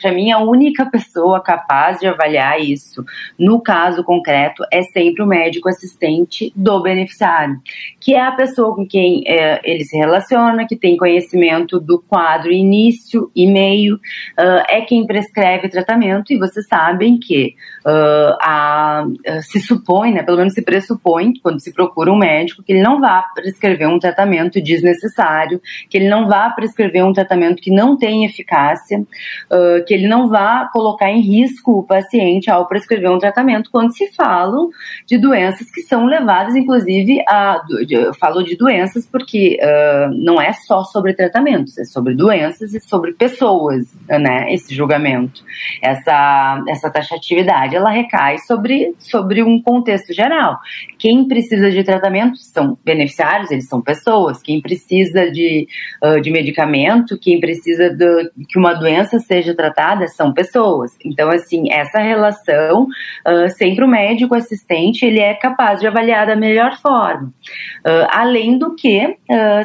para 0.01 0.13
mim 0.13 0.31
a 0.31 0.39
única 0.39 0.87
pessoa 0.87 1.41
capaz 1.41 1.99
de 2.01 2.07
avaliar 2.07 2.61
isso, 2.61 3.05
no 3.39 3.61
caso 3.61 4.03
concreto, 4.05 4.65
é 4.73 4.83
sempre 4.83 5.23
o 5.23 5.27
médico 5.27 5.69
assistente 5.69 6.53
do 6.57 6.81
beneficiário, 6.81 7.61
que 8.01 8.15
é 8.15 8.21
a 8.21 8.33
pessoa 8.33 8.75
com 8.75 8.87
quem 8.87 9.23
é, 9.27 9.61
ele 9.65 9.85
se 9.85 9.97
relaciona, 9.97 10.67
que 10.67 10.77
tem 10.77 10.97
conhecimento 10.97 11.79
do 11.79 12.01
quadro 12.01 12.51
início 12.51 13.31
e 13.35 13.47
meio, 13.47 13.97
uh, 13.97 14.65
é 14.69 14.81
quem 14.83 15.07
prescreve 15.07 15.69
tratamento 15.85 16.33
e 16.33 16.39
vocês 16.39 16.67
sabem 16.67 17.19
que 17.19 17.55
uh, 17.85 18.37
a, 18.41 19.05
se 19.43 19.61
supõe, 19.61 20.13
né, 20.13 20.23
pelo 20.23 20.39
menos 20.39 20.55
se 20.55 20.63
pressupõe, 20.63 21.33
quando 21.43 21.61
se 21.61 21.73
procura 21.73 22.13
um 22.13 22.17
médico, 22.17 22.63
que 22.63 22.73
ele 22.73 22.83
não 22.83 23.01
vá 23.01 23.25
prescrever 23.35 23.89
um 23.89 23.99
tratamento 23.99 24.61
desnecessário, 24.61 25.61
que 25.89 25.99
ele 25.99 26.09
não 26.09 26.29
vá 26.29 26.51
prescrever 26.51 27.05
um 27.05 27.13
tratamento 27.13 27.61
que 27.61 27.71
não 27.71 27.97
tem 27.97 28.25
eficácia, 28.25 29.01
uh, 29.01 29.85
que 29.87 29.95
ele 29.95 30.07
não 30.07 30.29
vá 30.29 30.69
colocar 30.73 31.11
em 31.11 31.21
risco 31.21 31.79
o 31.79 31.83
paciente 31.83 32.51
ao 32.51 32.67
prescrever 32.67 33.11
um 33.11 33.19
tratamento 33.19 33.71
quando 33.71 33.95
se 33.95 34.13
falam 34.13 34.71
de 35.07 35.19
doenças 35.19 35.71
que 35.71 35.83
são 35.83 36.07
levadas, 36.07 36.55
inclusive, 36.55 37.23
a. 37.29 37.61
Eu 37.89 38.15
falo 38.15 38.43
de 38.43 38.57
doenças 38.57 39.07
porque 39.07 39.59
uh, 39.61 40.13
não 40.15 40.41
é 40.41 40.53
só 40.53 40.85
sobre 40.85 41.15
tratamentos, 41.15 41.77
é 41.79 41.85
sobre 41.85 42.15
doenças 42.15 42.75
e 42.75 42.81
sobre 42.81 43.13
pessoas, 43.13 43.87
né, 44.09 44.53
esse 44.53 44.75
julgamento 44.75 45.43
essa, 45.81 46.65
essa 46.69 46.91
taxatividade, 46.91 47.77
ela 47.77 47.91
recai 47.91 48.39
sobre, 48.39 48.95
sobre 48.99 49.43
um 49.43 49.61
contexto 49.63 50.13
geral. 50.13 50.59
Quem 51.03 51.27
precisa 51.27 51.69
de 51.69 51.83
tratamento 51.83 52.37
são 52.37 52.79
beneficiários, 52.85 53.51
eles 53.51 53.67
são 53.67 53.83
pessoas. 53.83 54.41
Quem 54.41 54.61
precisa 54.61 55.29
de, 55.33 55.67
uh, 56.01 56.21
de 56.21 56.31
medicamento, 56.31 57.19
quem 57.19 57.41
precisa 57.41 57.91
de, 57.91 58.31
que 58.49 58.57
uma 58.57 58.73
doença 58.73 59.19
seja 59.19 59.53
tratada 59.53 60.07
são 60.07 60.33
pessoas. 60.33 60.93
Então, 61.05 61.29
assim, 61.29 61.73
essa 61.73 61.99
relação, 61.99 62.85
uh, 62.85 63.49
sempre 63.49 63.85
o 63.85 63.89
médico 63.89 64.37
assistente, 64.37 65.05
ele 65.05 65.19
é 65.19 65.35
capaz 65.35 65.81
de 65.81 65.89
avaliar 65.89 66.25
da 66.25 66.37
melhor 66.37 66.79
forma. 66.81 67.35
Uh, 67.85 68.07
além 68.09 68.57
do 68.57 68.77
que, 68.77 69.17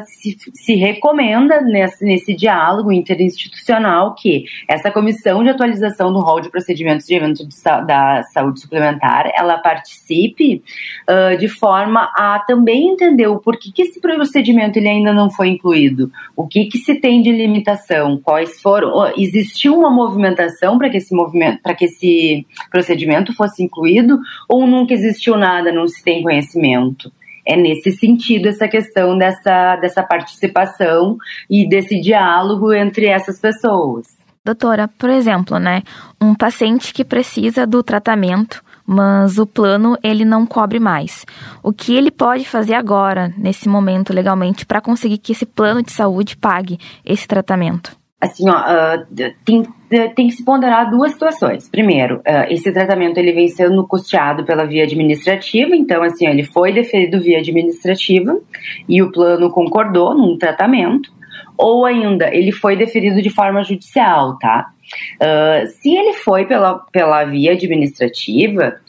se, 0.05 0.37
se 0.55 0.73
recomenda 0.73 1.61
nesse, 1.61 2.03
nesse 2.03 2.35
diálogo 2.35 2.91
interinstitucional 2.91 4.15
que 4.15 4.45
essa 4.67 4.89
comissão 4.89 5.43
de 5.43 5.49
atualização 5.49 6.11
do 6.11 6.19
rol 6.19 6.41
de 6.41 6.49
procedimentos 6.49 7.05
de 7.05 7.15
evento 7.15 7.47
de, 7.47 7.55
da 7.85 8.23
saúde 8.33 8.59
suplementar, 8.59 9.31
ela 9.37 9.59
participe 9.59 10.63
uh, 11.07 11.26
de 11.35 11.47
forma 11.47 12.11
a 12.15 12.39
também 12.39 12.89
entender 12.89 13.27
o 13.27 13.39
porquê 13.39 13.71
que 13.73 13.81
esse 13.81 13.99
procedimento 13.99 14.77
ele 14.77 14.87
ainda 14.87 15.13
não 15.13 15.29
foi 15.29 15.49
incluído, 15.49 16.11
o 16.35 16.47
que 16.47 16.65
que 16.65 16.77
se 16.77 16.95
tem 16.95 17.21
de 17.21 17.31
limitação, 17.31 18.17
quais 18.17 18.61
foram, 18.61 18.89
uh, 18.89 19.13
existiu 19.17 19.75
uma 19.77 19.89
movimentação 19.89 20.77
para 20.77 20.89
que 20.89 20.97
esse 20.97 21.13
movimento, 21.13 21.61
para 21.61 21.73
que 21.73 21.85
esse 21.85 22.45
procedimento 22.71 23.33
fosse 23.33 23.63
incluído 23.63 24.19
ou 24.47 24.65
nunca 24.67 24.93
existiu 24.93 25.37
nada, 25.37 25.71
não 25.71 25.87
se 25.87 26.03
tem 26.03 26.23
conhecimento? 26.23 27.11
É 27.45 27.55
nesse 27.55 27.93
sentido 27.93 28.49
essa 28.49 28.67
questão 28.67 29.17
dessa, 29.17 29.77
dessa 29.77 30.03
participação 30.03 31.17
e 31.49 31.67
desse 31.67 31.99
diálogo 31.99 32.73
entre 32.73 33.05
essas 33.05 33.39
pessoas. 33.39 34.17
Doutora, 34.43 34.87
por 34.87 35.09
exemplo, 35.09 35.59
né, 35.59 35.83
um 36.21 36.33
paciente 36.33 36.93
que 36.93 37.03
precisa 37.03 37.67
do 37.67 37.83
tratamento, 37.83 38.63
mas 38.87 39.37
o 39.37 39.45
plano 39.45 39.97
ele 40.01 40.23
não 40.23 40.45
cobre 40.45 40.79
mais. 40.79 41.25
O 41.61 41.73
que 41.73 41.93
ele 41.93 42.09
pode 42.09 42.47
fazer 42.47 42.73
agora, 42.73 43.33
nesse 43.37 43.67
momento 43.67 44.13
legalmente, 44.13 44.65
para 44.65 44.79
conseguir 44.79 45.17
que 45.17 45.33
esse 45.33 45.45
plano 45.45 45.83
de 45.83 45.91
saúde 45.91 46.37
pague 46.37 46.79
esse 47.05 47.27
tratamento? 47.27 47.97
Assim, 48.19 48.49
ó, 48.49 48.55
uh, 48.55 49.05
tem, 49.45 49.63
tem 50.15 50.27
que 50.27 50.31
se 50.31 50.43
ponderar 50.43 50.89
duas 50.89 51.11
situações. 51.11 51.69
Primeiro, 51.69 52.15
uh, 52.17 52.49
esse 52.49 52.71
tratamento 52.71 53.19
ele 53.19 53.31
vem 53.31 53.47
sendo 53.47 53.85
custeado 53.85 54.43
pela 54.43 54.65
via 54.65 54.85
administrativa, 54.85 55.75
então 55.75 56.01
assim, 56.01 56.25
ele 56.25 56.43
foi 56.43 56.73
deferido 56.73 57.21
via 57.21 57.37
administrativa 57.37 58.39
e 58.89 59.03
o 59.03 59.11
plano 59.11 59.51
concordou 59.51 60.15
num 60.15 60.35
tratamento 60.35 61.11
ou 61.57 61.85
ainda 61.85 62.33
ele 62.33 62.51
foi 62.51 62.75
deferido 62.75 63.21
de 63.21 63.29
forma 63.29 63.63
judicial, 63.63 64.37
tá? 64.37 64.69
Uh, 65.15 65.67
se 65.67 65.95
ele 65.95 66.13
foi 66.13 66.45
pela, 66.45 66.75
pela 66.91 67.25
via 67.25 67.53
administrativa, 67.53 68.79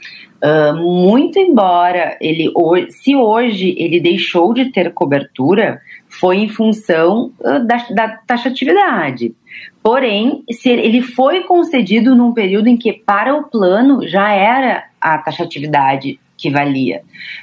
uh, 0.44 0.76
muito 0.76 1.38
embora 1.38 2.16
ele, 2.20 2.52
se 2.90 3.16
hoje 3.16 3.74
ele 3.78 3.98
deixou 3.98 4.52
de 4.52 4.66
ter 4.66 4.92
cobertura, 4.92 5.80
foi 6.08 6.38
em 6.38 6.48
função 6.48 7.32
uh, 7.40 7.66
da, 7.66 7.76
da 7.90 8.08
taxatividade. 8.26 9.34
Porém, 9.82 10.44
se 10.52 10.68
ele 10.68 11.00
foi 11.00 11.42
concedido 11.44 12.14
num 12.14 12.32
período 12.32 12.68
em 12.68 12.76
que 12.76 12.92
para 12.92 13.34
o 13.34 13.44
plano 13.44 14.06
já 14.06 14.32
era 14.32 14.84
a 15.00 15.18
taxatividade 15.18 16.20
que 16.38 16.48
valia. 16.48 17.02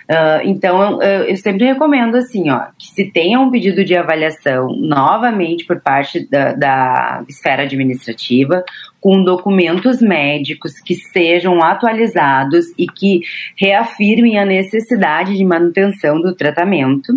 Uh, 0.10 0.41
então, 0.45 1.01
eu, 1.01 1.25
eu, 1.25 1.38
sempre 1.38 1.65
recomendo 1.65 2.15
assim, 2.15 2.49
ó, 2.49 2.62
que 2.77 2.88
se 2.88 3.12
tenha 3.12 3.39
um 3.39 3.51
pedido 3.51 3.84
de 3.84 3.95
avaliação 3.95 4.69
novamente 4.69 5.65
por 5.65 5.81
parte 5.81 6.27
da, 6.27 6.53
da 6.53 7.23
esfera 7.27 7.63
administrativa, 7.63 8.63
com 9.01 9.23
documentos 9.23 10.01
médicos 10.01 10.79
que 10.79 10.95
sejam 10.95 11.62
atualizados 11.62 12.73
e 12.75 12.88
que 12.88 13.19
reafirmem 13.55 14.39
a 14.39 14.45
necessidade 14.45 15.38
de 15.38 15.45
manutenção 15.45 16.19
do 16.19 16.34
tratamento 16.34 17.13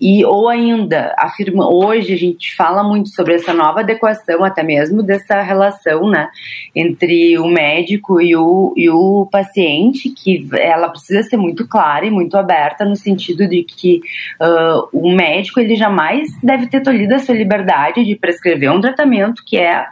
e 0.00 0.24
ou 0.24 0.48
ainda 0.48 1.14
afirma 1.18 1.70
hoje 1.70 2.14
a 2.14 2.16
gente 2.16 2.56
fala 2.56 2.82
muito 2.82 3.10
sobre 3.10 3.34
essa 3.34 3.52
nova 3.52 3.80
adequação 3.80 4.42
até 4.42 4.62
mesmo 4.62 5.02
dessa 5.02 5.42
relação 5.42 6.08
né 6.08 6.28
entre 6.74 7.38
o 7.38 7.46
médico 7.46 8.20
e 8.20 8.34
o, 8.34 8.72
e 8.76 8.88
o 8.88 9.28
paciente 9.30 10.08
que 10.10 10.48
ela 10.54 10.88
precisa 10.88 11.22
ser 11.22 11.36
muito 11.36 11.68
clara 11.68 12.06
e 12.06 12.10
muito 12.10 12.36
aberta 12.36 12.84
no 12.84 12.96
sentido 12.96 13.46
de 13.46 13.62
que 13.62 14.00
uh, 14.40 14.88
o 14.92 15.14
médico 15.14 15.60
ele 15.60 15.76
jamais 15.76 16.28
deve 16.42 16.68
ter 16.68 16.80
tolhido 16.80 17.14
a 17.14 17.18
sua 17.18 17.34
liberdade 17.34 18.04
de 18.04 18.16
prescrever 18.16 18.72
um 18.72 18.80
tratamento 18.80 19.42
que 19.44 19.58
é 19.58 19.84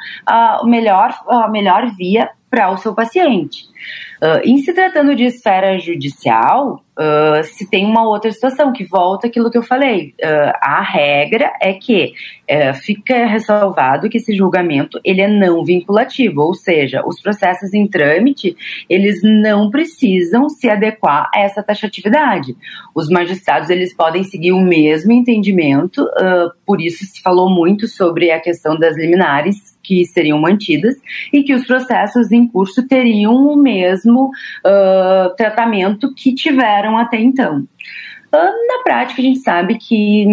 o 0.63 0.67
melhor 0.67 1.13
a 1.29 1.49
melhor 1.49 1.91
via 1.97 2.31
para 2.51 2.71
o 2.71 2.79
seu 2.79 2.95
paciente. 2.95 3.69
Uh, 4.21 4.41
em 4.43 4.59
se 4.59 4.73
tratando 4.73 5.15
de 5.15 5.25
esfera 5.25 5.79
judicial, 5.79 6.83
uh, 6.99 7.45
se 7.45 7.71
tem 7.71 7.87
uma 7.87 8.05
outra 8.09 8.33
situação 8.33 8.73
que 8.73 8.85
volta 8.85 9.29
aquilo 9.29 9.49
que 9.49 9.57
eu 9.57 9.63
falei. 9.63 10.13
Uh, 10.21 10.53
a 10.61 10.83
regra 10.83 11.53
é 11.63 11.73
que 11.73 12.13
fica 12.83 13.27
ressalvado 13.27 14.09
que 14.09 14.17
esse 14.17 14.35
julgamento 14.35 14.99
ele 15.05 15.21
é 15.21 15.29
não 15.29 15.63
vinculativo, 15.63 16.41
ou 16.41 16.55
seja, 16.55 17.07
os 17.07 17.21
processos 17.21 17.75
em 17.75 17.87
trâmite 17.87 18.57
eles 18.89 19.21
não 19.23 19.71
precisam 19.71 20.49
se 20.49 20.67
adequar 20.67 21.31
a 21.35 21.41
essa 21.41 21.63
taxatividade. 21.63 22.57
Os 22.95 23.11
magistrados 23.11 23.69
eles 23.69 23.95
podem 23.95 24.25
seguir 24.25 24.53
o 24.53 24.63
mesmo 24.63 25.13
entendimento, 25.13 26.09
por 26.65 26.81
isso 26.81 27.05
se 27.05 27.21
falou 27.21 27.51
muito 27.51 27.87
sobre 27.87 28.31
a 28.31 28.41
questão 28.41 28.79
das 28.79 28.97
liminares 28.97 29.78
que 29.89 30.05
seriam 30.05 30.39
mantidas 30.39 30.95
e 31.33 31.43
que 31.43 31.55
os 31.55 31.67
processos 31.67 32.31
em 32.31 32.47
curso 32.47 32.87
teriam 32.87 33.35
o 33.35 33.57
mesmo 33.57 34.27
uh, 34.27 35.35
tratamento 35.35 36.15
que 36.15 36.35
tiveram 36.35 36.99
até 36.99 37.19
então. 37.19 37.67
Na 38.31 38.83
prática, 38.85 39.23
a 39.23 39.25
gente 39.25 39.39
sabe 39.39 39.79
que, 39.79 40.27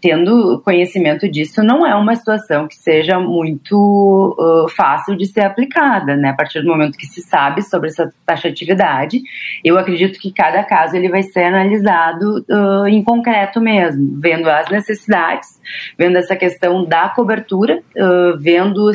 tendo 0.00 0.60
conhecimento 0.62 1.26
disso, 1.26 1.62
não 1.62 1.86
é 1.86 1.94
uma 1.94 2.14
situação 2.14 2.68
que 2.68 2.76
seja 2.76 3.18
muito 3.18 4.36
uh, 4.38 4.68
fácil 4.68 5.16
de 5.16 5.24
ser 5.24 5.40
aplicada, 5.40 6.14
né? 6.16 6.30
A 6.30 6.34
partir 6.34 6.60
do 6.60 6.68
momento 6.68 6.98
que 6.98 7.06
se 7.06 7.22
sabe 7.22 7.62
sobre 7.62 7.88
essa 7.88 8.12
taxatividade, 8.26 9.22
eu 9.64 9.78
acredito 9.78 10.18
que 10.18 10.30
cada 10.30 10.62
caso 10.64 10.94
ele 10.96 11.08
vai 11.08 11.22
ser 11.22 11.44
analisado 11.44 12.44
uh, 12.50 12.86
em 12.86 13.02
concreto 13.02 13.58
mesmo, 13.58 14.20
vendo 14.20 14.46
as 14.48 14.68
necessidades, 14.68 15.58
vendo 15.96 16.18
essa 16.18 16.36
questão 16.36 16.84
da 16.84 17.08
cobertura, 17.08 17.82
uh, 17.96 18.36
vendo 18.38 18.90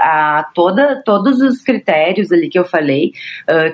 a 0.00 0.46
toda, 0.54 1.02
todos 1.04 1.40
os 1.40 1.60
critérios 1.60 2.32
ali 2.32 2.48
que 2.48 2.58
eu 2.58 2.64
falei 2.64 3.12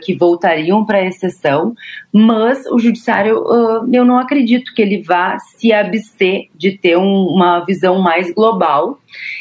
que 0.03 0.15
voltariam 0.15 0.85
para 0.85 0.99
a 0.99 1.05
exceção, 1.05 1.75
mas 2.13 2.67
o 2.67 2.79
judiciário 2.79 3.43
eu 3.97 4.05
não 4.05 4.19
acredito 4.19 4.75
que 4.75 4.83
ele 4.83 5.03
vá 5.03 5.39
se 5.39 5.73
abster 5.73 6.49
de 6.55 6.73
ter 6.73 6.97
um, 6.97 7.27
uma 7.27 7.65
visão 7.65 8.01
mais 8.01 8.33
global 8.33 8.99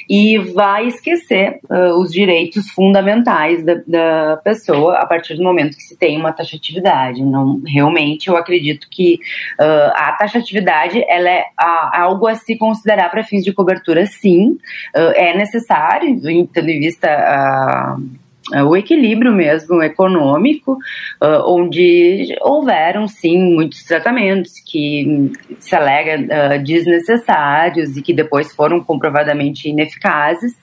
e 0.09 0.37
vai 0.37 0.87
esquecer 0.87 1.59
uh, 1.69 1.99
os 1.99 2.11
direitos 2.11 2.69
fundamentais 2.71 3.63
da, 3.63 3.75
da, 3.87 4.37
pessoa 4.43 4.97
a 4.97 5.05
partir 5.05 5.35
do 5.35 5.43
momento 5.43 5.77
que 5.77 5.83
se 5.83 5.97
tem 5.97 6.17
uma 6.17 6.33
taxatividade. 6.33 7.23
Não, 7.23 7.61
realmente, 7.65 8.27
eu 8.27 8.35
acredito 8.35 8.87
que 8.89 9.15
uh, 9.59 9.91
a 9.95 10.11
taxatividade 10.13 11.03
ela 11.07 11.29
é 11.29 11.45
a, 11.57 12.01
algo 12.01 12.27
a 12.27 12.35
se 12.35 12.57
considerar 12.57 13.09
para 13.09 13.23
fins 13.23 13.43
de 13.43 13.53
cobertura, 13.53 14.05
sim, 14.05 14.57
uh, 14.95 15.11
é 15.15 15.35
necessário, 15.35 16.19
tendo 16.51 16.69
em 16.69 16.79
vista 16.79 17.07
a 17.07 17.97
é, 17.97 18.30
o 18.67 18.75
equilíbrio 18.75 19.31
mesmo 19.31 19.81
econômico, 19.81 20.73
uh, 21.21 21.43
onde 21.47 22.35
houveram 22.41 23.07
sim 23.07 23.37
muitos 23.37 23.83
tratamentos 23.83 24.53
que 24.65 25.31
se 25.59 25.75
alega 25.75 26.19
uh, 26.21 26.63
desnecessários 26.63 27.95
e 27.95 28.01
que 28.01 28.13
depois 28.13 28.53
foram 28.53 28.83
comprovadamente 28.83 29.69
ineficazes, 29.69 30.55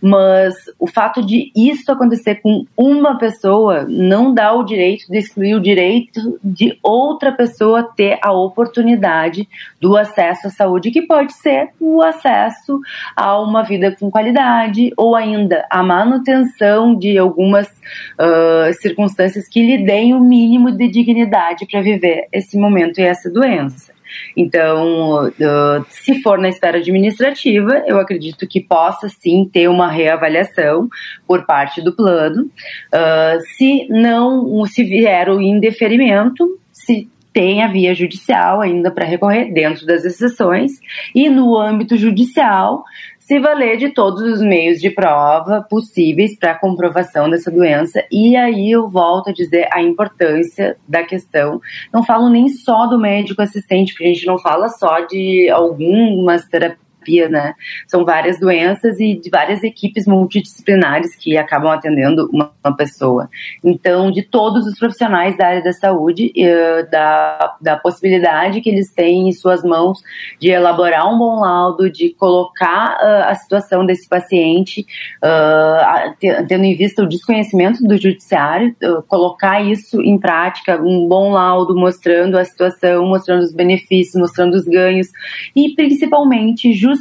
mas 0.00 0.54
o 0.78 0.86
fato 0.86 1.24
de 1.24 1.50
isso 1.56 1.90
acontecer 1.90 2.36
com 2.36 2.66
uma 2.76 3.18
pessoa 3.18 3.84
não 3.88 4.34
dá 4.34 4.52
o 4.52 4.62
direito 4.62 5.06
de 5.08 5.18
excluir 5.18 5.54
o 5.54 5.60
direito 5.60 6.38
de 6.42 6.78
outra 6.82 7.32
pessoa 7.32 7.82
ter 7.96 8.18
a 8.22 8.32
oportunidade 8.32 9.48
do 9.80 9.96
acesso 9.96 10.48
à 10.48 10.50
saúde, 10.50 10.90
que 10.90 11.02
pode 11.02 11.32
ser 11.34 11.70
o 11.80 12.02
acesso 12.02 12.80
a 13.16 13.40
uma 13.40 13.62
vida 13.62 13.94
com 13.98 14.10
qualidade 14.10 14.92
ou 14.96 15.14
ainda 15.14 15.66
a 15.70 15.82
manutenção 15.82 16.94
de 16.94 17.18
algumas 17.30 17.68
uh, 17.68 18.72
circunstâncias 18.80 19.48
que 19.48 19.64
lhe 19.64 19.84
deem 19.84 20.14
o 20.14 20.20
mínimo 20.20 20.70
de 20.70 20.88
dignidade 20.88 21.66
para 21.66 21.80
viver 21.80 22.28
esse 22.32 22.58
momento 22.58 22.98
e 22.98 23.02
essa 23.02 23.30
doença. 23.30 23.92
Então, 24.36 25.28
uh, 25.28 25.86
se 25.88 26.20
for 26.22 26.38
na 26.38 26.48
esfera 26.48 26.78
administrativa, 26.78 27.84
eu 27.86 27.98
acredito 27.98 28.46
que 28.46 28.60
possa 28.60 29.08
sim 29.08 29.48
ter 29.52 29.68
uma 29.68 29.88
reavaliação 29.88 30.88
por 31.26 31.46
parte 31.46 31.80
do 31.80 31.94
plano. 31.94 32.50
Uh, 32.92 33.40
se 33.56 33.86
não, 33.88 34.64
se 34.66 34.82
vier 34.84 35.28
o 35.28 35.40
indeferimento, 35.40 36.58
se 36.72 37.08
tem 37.32 37.62
a 37.62 37.68
via 37.68 37.94
judicial 37.94 38.60
ainda 38.60 38.90
para 38.90 39.04
recorrer 39.04 39.52
dentro 39.52 39.86
das 39.86 40.04
exceções 40.04 40.72
e 41.14 41.28
no 41.28 41.56
âmbito 41.56 41.96
judicial 41.96 42.84
se 43.30 43.38
valer 43.38 43.76
de 43.76 43.90
todos 43.90 44.22
os 44.22 44.42
meios 44.42 44.80
de 44.80 44.90
prova 44.90 45.64
possíveis 45.70 46.36
para 46.36 46.50
a 46.50 46.58
comprovação 46.58 47.30
dessa 47.30 47.48
doença. 47.48 48.04
E 48.10 48.34
aí 48.34 48.72
eu 48.72 48.88
volto 48.88 49.30
a 49.30 49.32
dizer 49.32 49.68
a 49.72 49.80
importância 49.80 50.76
da 50.88 51.04
questão. 51.04 51.60
Não 51.92 52.02
falo 52.02 52.28
nem 52.28 52.48
só 52.48 52.88
do 52.88 52.98
médico 52.98 53.40
assistente, 53.40 53.92
porque 53.92 54.06
a 54.06 54.12
gente 54.12 54.26
não 54.26 54.36
fala 54.36 54.68
só 54.68 55.06
de 55.06 55.48
algumas 55.48 56.44
terapias 56.48 56.89
né? 57.28 57.54
São 57.86 58.04
várias 58.04 58.38
doenças 58.38 58.98
e 59.00 59.14
de 59.14 59.30
várias 59.30 59.62
equipes 59.62 60.06
multidisciplinares 60.06 61.16
que 61.16 61.36
acabam 61.36 61.70
atendendo 61.70 62.28
uma, 62.32 62.50
uma 62.64 62.76
pessoa. 62.76 63.28
Então, 63.64 64.10
de 64.10 64.22
todos 64.22 64.66
os 64.66 64.78
profissionais 64.78 65.36
da 65.36 65.46
área 65.46 65.62
da 65.62 65.72
saúde, 65.72 66.32
uh, 66.36 66.90
da, 66.90 67.56
da 67.60 67.76
possibilidade 67.76 68.60
que 68.60 68.70
eles 68.70 68.92
têm 68.92 69.28
em 69.28 69.32
suas 69.32 69.62
mãos 69.62 69.98
de 70.38 70.50
elaborar 70.50 71.12
um 71.12 71.18
bom 71.18 71.40
laudo, 71.40 71.90
de 71.90 72.10
colocar 72.10 72.96
uh, 72.96 73.30
a 73.30 73.34
situação 73.34 73.84
desse 73.84 74.08
paciente, 74.08 74.86
uh, 75.24 76.46
tendo 76.46 76.64
em 76.64 76.76
vista 76.76 77.02
o 77.02 77.08
desconhecimento 77.08 77.82
do 77.82 77.96
judiciário, 77.96 78.74
colocar 79.08 79.60
isso 79.60 80.00
em 80.00 80.18
prática, 80.18 80.80
um 80.80 81.08
bom 81.08 81.32
laudo 81.32 81.74
mostrando 81.74 82.38
a 82.38 82.44
situação, 82.44 83.06
mostrando 83.06 83.42
os 83.42 83.52
benefícios, 83.52 84.20
mostrando 84.20 84.54
os 84.54 84.64
ganhos 84.64 85.08
e 85.54 85.74
principalmente 85.74 86.72
justificando 86.72 86.99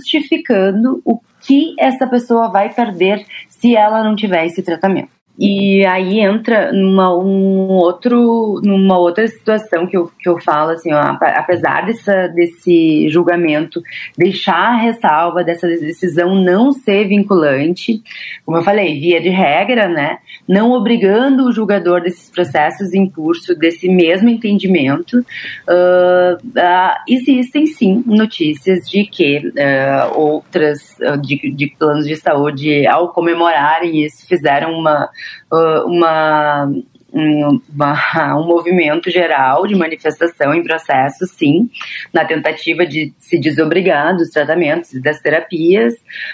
o 1.05 1.19
que 1.41 1.73
essa 1.79 2.07
pessoa 2.07 2.49
vai 2.49 2.73
perder 2.73 3.25
se 3.47 3.75
ela 3.75 4.03
não 4.03 4.15
tiver 4.15 4.45
esse 4.45 4.61
tratamento. 4.61 5.18
E 5.41 5.85
aí 5.85 6.19
entra 6.19 6.73
numa, 6.73 7.17
um 7.17 7.69
outro, 7.69 8.59
numa 8.61 8.97
outra 8.97 9.25
situação 9.25 9.87
que 9.87 9.95
eu, 9.95 10.11
que 10.19 10.27
eu 10.27 10.37
falo, 10.41 10.71
assim, 10.71 10.91
ó, 10.91 10.99
apesar 10.99 11.85
dessa, 11.85 12.27
desse 12.27 13.07
julgamento 13.07 13.81
deixar 14.17 14.73
a 14.73 14.75
ressalva 14.75 15.41
dessa 15.41 15.65
decisão 15.65 16.35
não 16.35 16.73
ser 16.73 17.07
vinculante, 17.07 18.03
como 18.45 18.57
eu 18.57 18.63
falei, 18.63 18.99
via 18.99 19.21
de 19.21 19.29
regra, 19.29 19.87
né, 19.87 20.17
não 20.45 20.73
obrigando 20.73 21.45
o 21.45 21.53
julgador 21.53 22.01
desses 22.01 22.29
processos 22.29 22.93
em 22.93 23.09
curso 23.09 23.55
desse 23.55 23.87
mesmo 23.87 24.27
entendimento, 24.27 25.19
uh, 25.19 26.35
uh, 26.35 26.95
existem 27.07 27.65
sim 27.65 28.03
notícias 28.05 28.89
de 28.89 29.05
que 29.05 29.37
uh, 29.37 30.19
outras, 30.19 30.97
de, 31.21 31.49
de 31.51 31.67
planos 31.79 32.05
de 32.05 32.17
saúde, 32.17 32.85
ao 32.85 33.13
comemorarem 33.13 34.03
isso, 34.03 34.27
fizeram 34.27 34.73
uma 34.73 35.09
uma 35.51 36.69
uma, 37.11 37.95
um 38.37 38.45
movimento 38.45 39.09
geral 39.09 39.65
de 39.67 39.75
manifestação 39.75 40.53
em 40.53 40.63
processo, 40.63 41.25
sim, 41.25 41.69
na 42.13 42.25
tentativa 42.25 42.85
de 42.85 43.13
se 43.17 43.39
desobrigar 43.39 44.15
dos 44.15 44.29
tratamentos 44.29 44.93
e 44.93 45.01
das 45.01 45.19
terapias. 45.19 45.93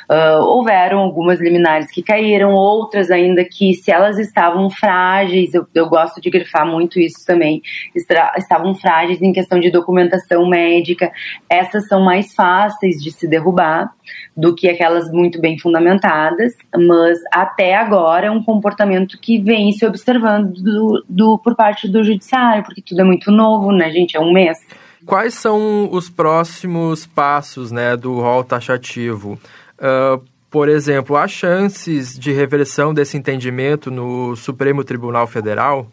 Uh, 0.09 0.41
houveram 0.41 0.99
algumas 0.99 1.39
liminares 1.39 1.89
que 1.91 2.03
caíram, 2.03 2.53
outras 2.53 3.09
ainda 3.09 3.43
que, 3.43 3.73
se 3.73 3.91
elas 3.91 4.19
estavam 4.19 4.69
frágeis, 4.69 5.53
eu, 5.53 5.65
eu 5.73 5.87
gosto 5.87 6.21
de 6.21 6.29
grifar 6.29 6.65
muito 6.65 6.99
isso 6.99 7.25
também, 7.25 7.61
estavam 8.37 8.75
frágeis 8.75 9.21
em 9.21 9.33
questão 9.33 9.59
de 9.59 9.71
documentação 9.71 10.47
médica, 10.47 11.11
essas 11.49 11.87
são 11.87 12.01
mais 12.01 12.33
fáceis 12.33 12.97
de 12.97 13.11
se 13.11 13.27
derrubar 13.27 13.89
do 14.35 14.55
que 14.55 14.67
aquelas 14.67 15.11
muito 15.11 15.39
bem 15.39 15.57
fundamentadas, 15.57 16.53
mas 16.75 17.19
até 17.31 17.75
agora 17.75 18.27
é 18.27 18.31
um 18.31 18.43
comportamento 18.43 19.17
que 19.19 19.39
vem 19.39 19.71
se 19.71 19.85
observando 19.85 20.53
do, 20.53 21.05
do, 21.07 21.37
por 21.39 21.55
parte 21.55 21.87
do 21.87 22.03
judiciário, 22.03 22.63
porque 22.63 22.81
tudo 22.81 23.01
é 23.01 23.03
muito 23.03 23.31
novo, 23.31 23.71
né, 23.71 23.91
gente? 23.91 24.15
É 24.15 24.19
um 24.19 24.33
mês. 24.33 24.57
Quais 25.05 25.35
são 25.35 25.89
os 25.91 26.09
próximos 26.09 27.05
passos 27.05 27.71
né, 27.71 27.95
do 27.95 28.19
rol 28.19 28.43
taxativo? 28.43 29.39
Uh, 29.77 30.21
por 30.49 30.69
exemplo, 30.69 31.17
há 31.17 31.27
chances 31.27 32.17
de 32.17 32.31
reversão 32.31 32.93
desse 32.93 33.17
entendimento 33.17 33.91
no 33.91 34.35
Supremo 34.35 34.83
Tribunal 34.83 35.27
Federal? 35.27 35.87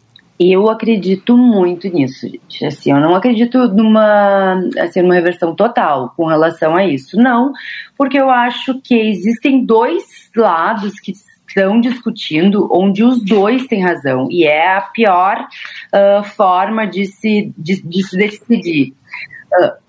Eu 0.51 0.69
acredito 0.69 1.37
muito 1.37 1.87
nisso, 1.87 2.27
gente. 2.27 2.65
Assim, 2.65 2.91
eu 2.91 2.99
não 2.99 3.15
acredito 3.15 3.67
numa, 3.67 4.59
assim, 4.79 5.01
numa 5.01 5.13
reversão 5.13 5.55
total 5.55 6.13
com 6.17 6.25
relação 6.25 6.75
a 6.75 6.85
isso. 6.85 7.17
Não, 7.17 7.51
porque 7.97 8.19
eu 8.19 8.29
acho 8.29 8.79
que 8.81 8.95
existem 8.95 9.65
dois 9.65 10.03
lados 10.35 10.99
que 10.99 11.11
estão 11.11 11.79
discutindo 11.79 12.67
onde 12.71 13.03
os 13.03 13.23
dois 13.23 13.67
têm 13.67 13.83
razão 13.83 14.27
e 14.29 14.43
é 14.43 14.75
a 14.75 14.81
pior 14.81 15.47
uh, 15.93 16.23
forma 16.23 16.87
de 16.87 17.05
se, 17.05 17.53
de, 17.57 17.81
de 17.81 18.03
se 18.03 18.17
decidir. 18.17 18.93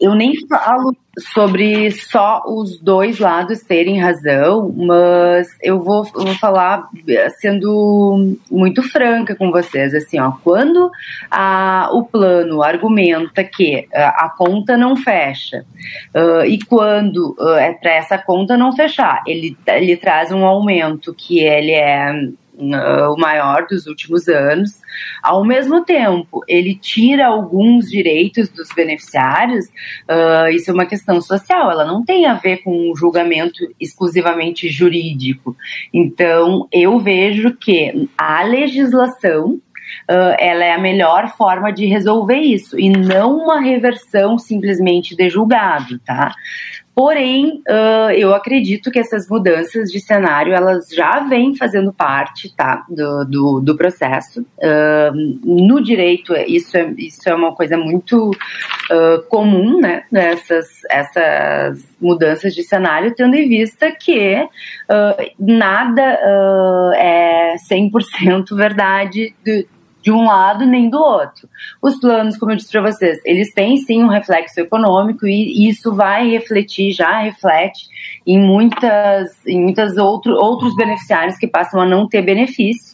Eu 0.01 0.15
nem 0.15 0.35
falo 0.47 0.95
sobre 1.19 1.91
só 1.93 2.43
os 2.47 2.79
dois 2.81 3.19
lados 3.19 3.61
terem 3.63 4.01
razão, 4.01 4.73
mas 4.77 5.49
eu 5.63 5.81
vou, 5.81 6.05
eu 6.15 6.25
vou 6.25 6.35
falar 6.35 6.89
sendo 7.39 8.37
muito 8.51 8.83
franca 8.83 9.35
com 9.35 9.51
vocês, 9.51 9.95
assim, 9.95 10.19
ó, 10.19 10.33
quando 10.43 10.91
a, 11.31 11.89
o 11.93 12.05
plano 12.05 12.63
argumenta 12.63 13.45
que 13.45 13.87
a, 13.95 14.27
a 14.27 14.29
conta 14.31 14.77
não 14.77 14.97
fecha 14.97 15.65
uh, 16.15 16.45
e 16.45 16.59
quando 16.65 17.37
uh, 17.39 17.55
é 17.55 17.73
para 17.73 17.93
essa 17.93 18.19
conta 18.19 18.57
não 18.57 18.73
fechar, 18.73 19.23
ele, 19.27 19.57
ele 19.67 19.97
traz 19.97 20.33
um 20.33 20.45
aumento 20.45 21.15
que 21.15 21.41
ele 21.41 21.73
é 21.73 22.13
uh, 22.55 23.13
o 23.13 23.19
maior 23.19 23.67
dos 23.67 23.87
últimos 23.87 24.29
anos. 24.29 24.81
Ao 25.23 25.45
mesmo 25.45 25.85
tempo, 25.85 26.43
ele 26.49 26.75
tira 26.75 27.27
alguns 27.27 27.91
direitos 27.91 28.49
dos 28.49 28.69
beneficiários. 28.75 29.67
Uh, 30.09 30.49
isso 30.53 30.71
é 30.71 30.75
uma 30.75 30.87
questão 30.87 31.21
social, 31.21 31.71
ela 31.71 31.85
não 31.85 32.05
tem 32.05 32.27
a 32.27 32.35
ver 32.35 32.59
com 32.59 32.91
um 32.91 32.97
julgamento 32.97 33.59
exclusivamente 33.81 34.69
jurídico. 34.69 35.57
Então, 35.93 36.69
eu 36.73 36.99
vejo 36.99 37.55
que 37.55 38.09
a 38.17 38.43
legislação 38.43 39.61
Uh, 40.11 40.35
ela 40.39 40.65
é 40.65 40.73
a 40.73 40.79
melhor 40.79 41.37
forma 41.37 41.71
de 41.71 41.87
resolver 41.87 42.39
isso 42.39 42.79
e 42.79 42.89
não 42.89 43.37
uma 43.37 43.61
reversão 43.61 44.39
simplesmente 44.39 45.15
de 45.15 45.29
julgado, 45.29 45.99
tá? 46.01 46.35
Porém, 46.95 47.61
uh, 47.69 48.11
eu 48.17 48.33
acredito 48.33 48.89
que 48.89 49.01
essas 49.01 49.29
mudanças 49.29 49.91
de 49.91 49.99
cenário 49.99 50.55
elas 50.55 50.87
já 50.89 51.21
vêm 51.21 51.57
fazendo 51.57 51.93
parte, 51.93 52.55
tá, 52.55 52.85
do, 52.89 53.25
do, 53.25 53.61
do 53.61 53.77
processo. 53.77 54.43
Uh, 54.59 55.13
no 55.45 55.83
direito, 55.83 56.33
isso 56.47 56.77
é, 56.77 56.95
isso 56.97 57.29
é 57.29 57.35
uma 57.35 57.53
coisa 57.53 57.77
muito 57.77 58.31
uh, 58.31 59.23
comum, 59.29 59.81
né, 59.81 60.05
essas, 60.13 60.69
essas 60.89 61.85
mudanças 62.01 62.55
de 62.55 62.63
cenário, 62.63 63.15
tendo 63.17 63.35
em 63.35 63.49
vista 63.49 63.91
que 63.91 64.47
nada 65.39 66.03
é 66.97 67.55
100% 67.71 68.55
verdade 68.55 69.35
do, 69.45 69.67
de 70.05 70.13
um 70.13 70.27
lado 70.27 70.67
nem 70.67 70.91
do 70.91 70.99
outro. 70.99 71.49
Os 71.81 71.97
planos, 71.97 72.37
como 72.37 72.53
eu 72.53 72.57
disse 72.57 72.71
para 72.71 72.83
vocês, 72.83 73.19
eles 73.25 73.55
têm 73.55 73.79
sim 73.79 74.05
um 74.05 74.09
reflexo 74.09 74.61
econômico 74.61 75.27
e 75.27 75.67
isso 75.67 75.95
vai 75.95 76.29
refletir, 76.29 76.93
já 76.93 77.21
reflete 77.21 77.89
em 78.27 78.39
muitas, 78.39 79.47
em 79.47 79.63
muitas 79.63 79.97
outro, 79.97 80.35
outros 80.35 80.77
beneficiários 80.77 81.39
que 81.39 81.47
passam 81.47 81.81
a 81.81 81.87
não 81.87 82.07
ter 82.07 82.21
benefício 82.21 82.94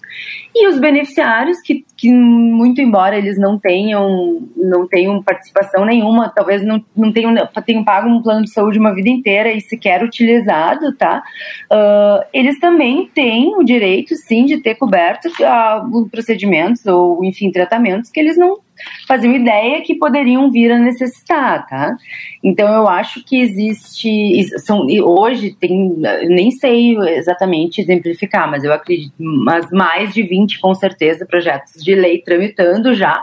e 0.55 0.69
os 0.69 0.79
beneficiários 0.79 1.61
que, 1.61 1.85
que 1.97 2.11
muito 2.11 2.81
embora 2.81 3.17
eles 3.17 3.39
não 3.39 3.59
tenham 3.59 4.49
não 4.57 4.87
tenham 4.87 5.23
participação 5.23 5.85
nenhuma, 5.85 6.29
talvez 6.29 6.65
não, 6.65 6.85
não 6.97 7.13
tenham, 7.13 7.35
tenham 7.65 7.85
pago 7.85 8.09
um 8.09 8.23
plano 8.23 8.45
de 8.45 8.53
saúde 8.53 8.79
uma 8.79 8.95
vida 8.95 9.09
inteira 9.09 9.53
e 9.53 9.61
sequer 9.61 10.03
utilizado, 10.03 10.95
tá? 10.97 11.23
Uh, 11.71 12.25
eles 12.33 12.59
também 12.59 13.09
têm 13.15 13.55
o 13.57 13.63
direito, 13.63 14.15
sim, 14.17 14.45
de 14.45 14.59
ter 14.59 14.75
coberto 14.77 15.29
uh, 15.29 16.09
procedimentos 16.09 16.85
ou, 16.87 17.25
enfim, 17.25 17.51
tratamentos 17.51 18.11
que 18.11 18.21
eles 18.21 18.37
não 18.37 18.59
faziam 19.07 19.35
ideia 19.35 19.83
que 19.83 19.95
poderiam 19.95 20.51
vir 20.51 20.71
a 20.73 20.79
necessitar, 20.79 21.67
tá? 21.67 21.97
Então 22.43 22.73
eu 22.73 22.89
acho 22.89 23.25
que 23.25 23.41
existe, 23.41 24.45
são, 24.61 24.87
hoje 24.87 25.57
tem, 25.59 25.95
nem 26.29 26.51
sei 26.51 26.97
exatamente 26.97 27.81
exemplificar, 27.81 28.51
mas 28.51 28.65
eu 28.65 28.73
acredito, 28.73 29.15
mas 29.19 29.71
mais 29.71 30.15
de 30.15 30.23
20 30.23 30.61
com 30.61 30.75
certeza 30.75 31.27
projetos 31.27 31.83
de 31.83 31.95
lei 31.95 32.23
tramitando 32.23 32.95
já 32.95 33.21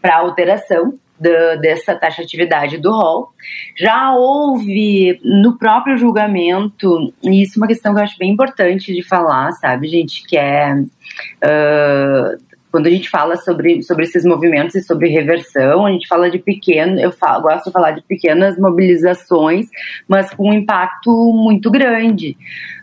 para 0.00 0.18
alteração 0.18 0.98
do, 1.18 1.60
dessa 1.60 1.94
taxatividade 1.94 2.78
do 2.78 2.92
rol. 2.92 3.30
Já 3.76 4.14
houve 4.14 5.20
no 5.22 5.58
próprio 5.58 5.96
julgamento, 5.96 7.12
e 7.22 7.42
isso 7.42 7.58
é 7.58 7.60
uma 7.60 7.66
questão 7.66 7.92
que 7.92 8.00
eu 8.00 8.04
acho 8.04 8.18
bem 8.18 8.30
importante 8.30 8.94
de 8.94 9.02
falar, 9.02 9.50
sabe, 9.52 9.88
gente, 9.88 10.24
que 10.26 10.36
é 10.36 10.74
uh, 10.74 12.47
quando 12.70 12.86
a 12.86 12.90
gente 12.90 13.08
fala 13.08 13.36
sobre, 13.36 13.82
sobre 13.82 14.04
esses 14.04 14.24
movimentos 14.24 14.74
e 14.74 14.82
sobre 14.82 15.08
reversão, 15.08 15.86
a 15.86 15.90
gente 15.90 16.06
fala 16.06 16.30
de 16.30 16.38
pequeno, 16.38 16.98
eu 17.00 17.10
falo, 17.10 17.42
gosto 17.42 17.66
de 17.66 17.72
falar 17.72 17.92
de 17.92 18.02
pequenas 18.02 18.58
mobilizações, 18.58 19.66
mas 20.06 20.32
com 20.34 20.50
um 20.50 20.52
impacto 20.52 21.10
muito 21.32 21.70
grande. 21.70 22.36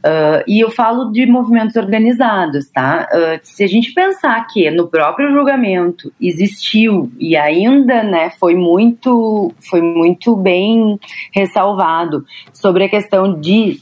Uh, 0.05 0.43
e 0.47 0.59
eu 0.59 0.69
falo 0.69 1.11
de 1.11 1.25
movimentos 1.25 1.75
organizados, 1.75 2.69
tá? 2.69 3.07
Uh, 3.11 3.39
se 3.41 3.63
a 3.63 3.67
gente 3.67 3.93
pensar 3.93 4.45
que 4.47 4.69
no 4.69 4.87
próprio 4.87 5.31
julgamento 5.31 6.11
existiu 6.21 7.11
e 7.19 7.35
ainda, 7.35 8.03
né, 8.03 8.29
foi 8.39 8.55
muito, 8.55 9.51
foi 9.69 9.81
muito 9.81 10.35
bem 10.35 10.99
ressalvado 11.33 12.23
sobre 12.53 12.83
a 12.83 12.89
questão 12.89 13.39
de 13.39 13.79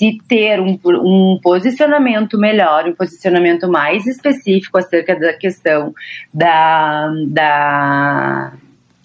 se 0.00 0.16
ter 0.26 0.58
um, 0.58 0.78
um 0.82 1.38
posicionamento 1.42 2.38
melhor, 2.38 2.88
um 2.88 2.94
posicionamento 2.94 3.70
mais 3.70 4.06
específico 4.06 4.78
acerca 4.78 5.14
da 5.14 5.34
questão 5.34 5.92
da, 6.32 7.12
da 7.26 8.52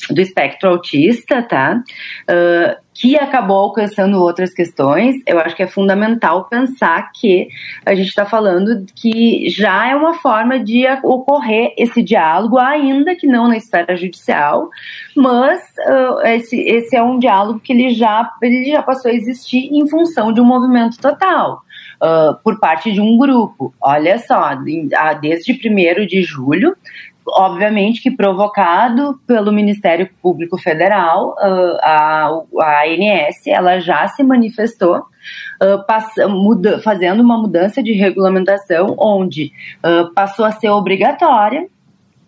do 0.10 0.22
espectro 0.22 0.70
autista, 0.70 1.42
tá? 1.42 1.82
Uh, 2.30 2.86
que 2.94 3.18
acabou 3.18 3.58
alcançando 3.58 4.22
outras 4.22 4.54
questões, 4.54 5.18
eu 5.28 5.38
acho 5.40 5.54
que 5.54 5.64
é 5.64 5.68
fundamental 5.68 6.46
pensar 6.46 7.12
que 7.12 7.50
a 7.86 7.94
gente 7.94 8.08
está 8.08 8.26
falando 8.26 8.86
que 8.96 9.50
já 9.50 9.90
é 9.90 9.96
uma 9.96 10.14
forma 10.14 10.58
de 10.58 10.86
ocorrer 11.04 11.74
esse 11.78 12.02
diálogo, 12.02 12.58
ainda 12.58 13.14
que 13.14 13.28
não 13.28 13.50
na 13.50 13.58
esfera 13.58 13.98
judicial, 13.98 14.70
mas 15.14 15.62
uh, 15.90 16.26
esse, 16.26 16.58
esse 16.58 16.96
é 16.96 17.04
um 17.04 17.20
diálogo 17.20 17.60
que 17.60 17.74
ele 17.74 17.90
já, 17.90 18.32
ele 18.42 18.72
já 18.72 18.82
passou 18.82 19.12
a 19.12 19.14
existir 19.14 19.68
em 19.74 19.86
função 19.90 20.32
de 20.32 20.40
um 20.40 20.46
movimento 20.46 20.98
total. 20.98 21.62
Uh, 21.96 22.36
por 22.44 22.60
parte 22.60 22.92
de 22.92 23.00
um 23.00 23.18
grupo. 23.18 23.74
Olha 23.82 24.20
só, 24.20 24.54
desde 25.22 25.54
1 25.54 26.06
de 26.06 26.22
julho, 26.24 26.76
obviamente 27.28 28.02
que 28.02 28.12
provocado 28.12 29.20
pelo 29.26 29.52
Ministério 29.52 30.10
Público 30.22 30.58
Federal, 30.58 31.36
ah, 31.40 31.78
a, 31.82 32.64
a 32.64 32.84
ANS 32.86 33.48
ela 33.48 33.80
já 33.80 34.08
se 34.08 34.24
manifestou 34.24 34.98
uh, 34.98 35.86
passa, 35.88 36.28
muda, 36.28 36.80
fazendo 36.80 37.22
uma 37.22 37.38
mudança 37.38 37.82
de 37.82 37.94
regulamentação 37.94 38.96
onde 38.98 39.52
uh, 39.84 40.14
passou 40.14 40.46
a 40.46 40.52
ser 40.52 40.70
obrigatória 40.70 41.68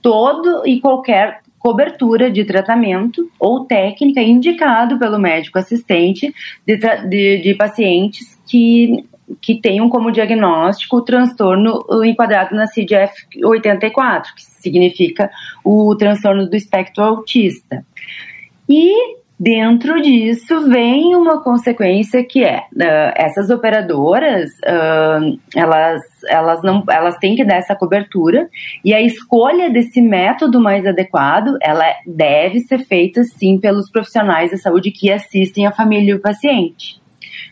todo 0.02 0.66
e 0.66 0.80
qualquer 0.80 1.42
cobertura 1.60 2.32
de 2.32 2.46
tratamento 2.46 3.30
ou 3.40 3.66
técnica 3.66 4.22
indicado 4.22 4.98
pelo 4.98 5.20
médico 5.20 5.60
assistente 5.60 6.34
de, 6.66 6.78
de, 6.78 7.42
de 7.42 7.56
pacientes 7.56 8.40
que 8.48 9.06
que 9.42 9.60
tenham 9.60 9.90
como 9.90 10.12
diagnóstico 10.12 10.98
o 10.98 11.02
transtorno 11.02 11.86
enquadrado 12.06 12.56
na 12.56 12.66
CID-F84, 12.66 14.24
que 14.36 14.44
significa 14.44 15.30
o 15.64 15.96
transtorno 15.96 16.50
do 16.50 16.56
espectro 16.56 17.04
autista. 17.04 17.86
E 18.70 19.18
Dentro 19.40 20.02
disso 20.02 20.68
vem 20.68 21.16
uma 21.16 21.44
consequência 21.44 22.24
que 22.24 22.44
é 22.44 22.58
uh, 22.58 23.14
essas 23.16 23.52
operadoras 23.52 24.50
uh, 24.62 25.40
elas, 25.56 26.02
elas 26.28 26.64
não 26.64 26.84
elas 26.90 27.18
têm 27.18 27.36
que 27.36 27.46
dar 27.46 27.58
essa 27.58 27.76
cobertura 27.76 28.50
e 28.84 28.96
a 28.96 29.02
escolha 29.02 29.70
desse 29.70 30.02
método 30.02 30.60
mais 30.60 30.88
adequado 30.88 31.56
ela 31.62 31.86
deve 32.08 32.62
ser 32.62 32.80
feita 32.80 33.24
sim 33.24 33.60
pelos 33.60 33.92
profissionais 33.92 34.50
da 34.50 34.58
saúde 34.58 34.90
que 34.90 35.12
assistem 35.12 35.68
a 35.68 35.72
família 35.72 36.14
e 36.14 36.16
o 36.16 36.22
paciente 36.22 37.00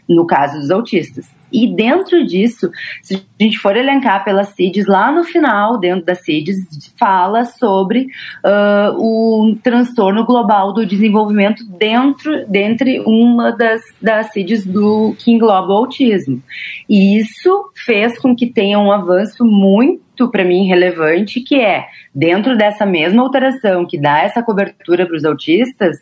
no 0.07 0.25
caso 0.25 0.59
dos 0.59 0.71
autistas. 0.71 1.33
E 1.51 1.73
dentro 1.73 2.25
disso, 2.25 2.69
se 3.01 3.15
a 3.15 3.43
gente 3.43 3.57
for 3.57 3.77
elencar 3.77 4.25
pelas 4.25 4.49
CIDs, 4.49 4.87
lá 4.87 5.11
no 5.11 5.23
final, 5.23 5.77
dentro 5.77 6.05
das 6.05 6.23
CIDs, 6.23 6.57
fala 6.97 7.45
sobre 7.45 8.07
uh, 8.43 8.97
o 8.97 9.55
transtorno 9.63 10.25
global 10.25 10.73
do 10.73 10.85
desenvolvimento 10.85 11.63
dentro, 11.65 12.45
dentre 12.47 12.99
uma 13.01 13.51
das, 13.51 13.81
das 14.01 14.33
CIDs 14.33 14.65
do 14.65 15.15
que 15.17 15.31
engloba 15.31 15.71
o 15.71 15.77
autismo. 15.77 16.41
E 16.89 17.17
isso 17.17 17.71
fez 17.85 18.19
com 18.19 18.35
que 18.35 18.47
tenha 18.47 18.77
um 18.79 18.91
avanço 18.91 19.45
muito 19.45 20.04
para 20.31 20.43
mim 20.43 20.65
relevante, 20.67 21.41
que 21.41 21.55
é 21.59 21.85
dentro 22.13 22.57
dessa 22.57 22.85
mesma 22.85 23.21
alteração 23.21 23.85
que 23.85 23.99
dá 23.99 24.19
essa 24.19 24.41
cobertura 24.41 25.05
para 25.05 25.15
os 25.15 25.25
autistas, 25.25 25.97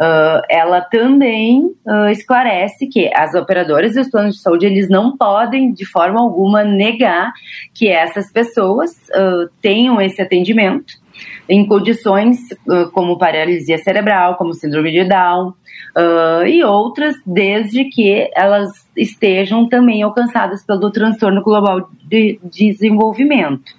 uh, 0.00 0.40
ela 0.48 0.80
também 0.80 1.66
uh, 1.86 2.08
esclarece 2.10 2.86
que 2.86 3.10
as 3.14 3.34
operadoras 3.34 3.94
e 3.96 4.00
os 4.00 4.10
planos 4.10 4.36
de 4.36 4.42
saúde 4.42 4.66
eles 4.66 4.88
não 4.88 5.16
podem 5.16 5.72
de 5.72 5.84
forma 5.84 6.20
alguma 6.20 6.64
negar 6.64 7.32
que 7.74 7.88
essas 7.88 8.32
pessoas 8.32 8.90
uh, 9.10 9.50
tenham 9.60 10.00
esse 10.00 10.20
atendimento 10.20 11.00
em 11.48 11.66
condições 11.66 12.38
como 12.92 13.18
paralisia 13.18 13.78
cerebral, 13.78 14.36
como 14.36 14.54
síndrome 14.54 14.90
de 14.90 15.04
Down, 15.04 15.54
Uh, 15.96 16.46
e 16.46 16.62
outras, 16.62 17.16
desde 17.26 17.84
que 17.86 18.30
elas 18.36 18.70
estejam 18.96 19.68
também 19.68 20.02
alcançadas 20.02 20.64
pelo 20.64 20.90
transtorno 20.90 21.42
global 21.42 21.90
de 22.04 22.38
desenvolvimento. 22.44 23.74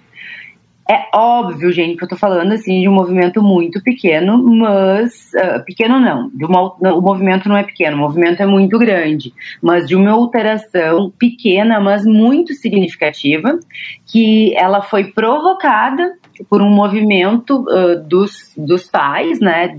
É 0.90 1.08
óbvio, 1.14 1.72
gente, 1.72 1.96
que 1.96 2.04
eu 2.04 2.08
tô 2.08 2.16
falando 2.16 2.52
assim 2.52 2.82
de 2.82 2.88
um 2.88 2.92
movimento 2.92 3.42
muito 3.42 3.82
pequeno, 3.82 4.42
mas 4.42 5.30
uh, 5.34 5.64
pequeno 5.64 5.98
não, 5.98 6.30
uma, 6.34 6.92
o 6.92 7.00
movimento 7.00 7.48
não 7.48 7.56
é 7.56 7.62
pequeno, 7.62 7.96
o 7.96 8.00
movimento 8.00 8.42
é 8.42 8.46
muito 8.46 8.78
grande, 8.78 9.32
mas 9.62 9.88
de 9.88 9.96
uma 9.96 10.10
alteração 10.10 11.10
pequena, 11.18 11.80
mas 11.80 12.04
muito 12.04 12.52
significativa, 12.52 13.58
que 14.04 14.54
ela 14.54 14.82
foi 14.82 15.04
provocada 15.04 16.12
por 16.48 16.62
um 16.62 16.70
movimento 16.70 17.64
uh, 17.68 18.02
dos, 18.02 18.52
dos 18.56 18.88
pais, 18.88 19.40
né, 19.40 19.74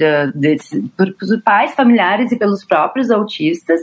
por, 0.98 1.14
por 1.14 1.42
pais 1.44 1.74
familiares 1.76 2.32
e 2.32 2.38
pelos 2.38 2.66
próprios 2.66 3.10
autistas, 3.12 3.82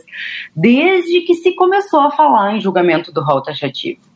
desde 0.54 1.20
que 1.22 1.34
se 1.34 1.54
começou 1.54 2.00
a 2.00 2.10
falar 2.10 2.56
em 2.56 2.60
julgamento 2.60 3.12
do 3.12 3.22
rol 3.22 3.42
taxativo. 3.42 4.09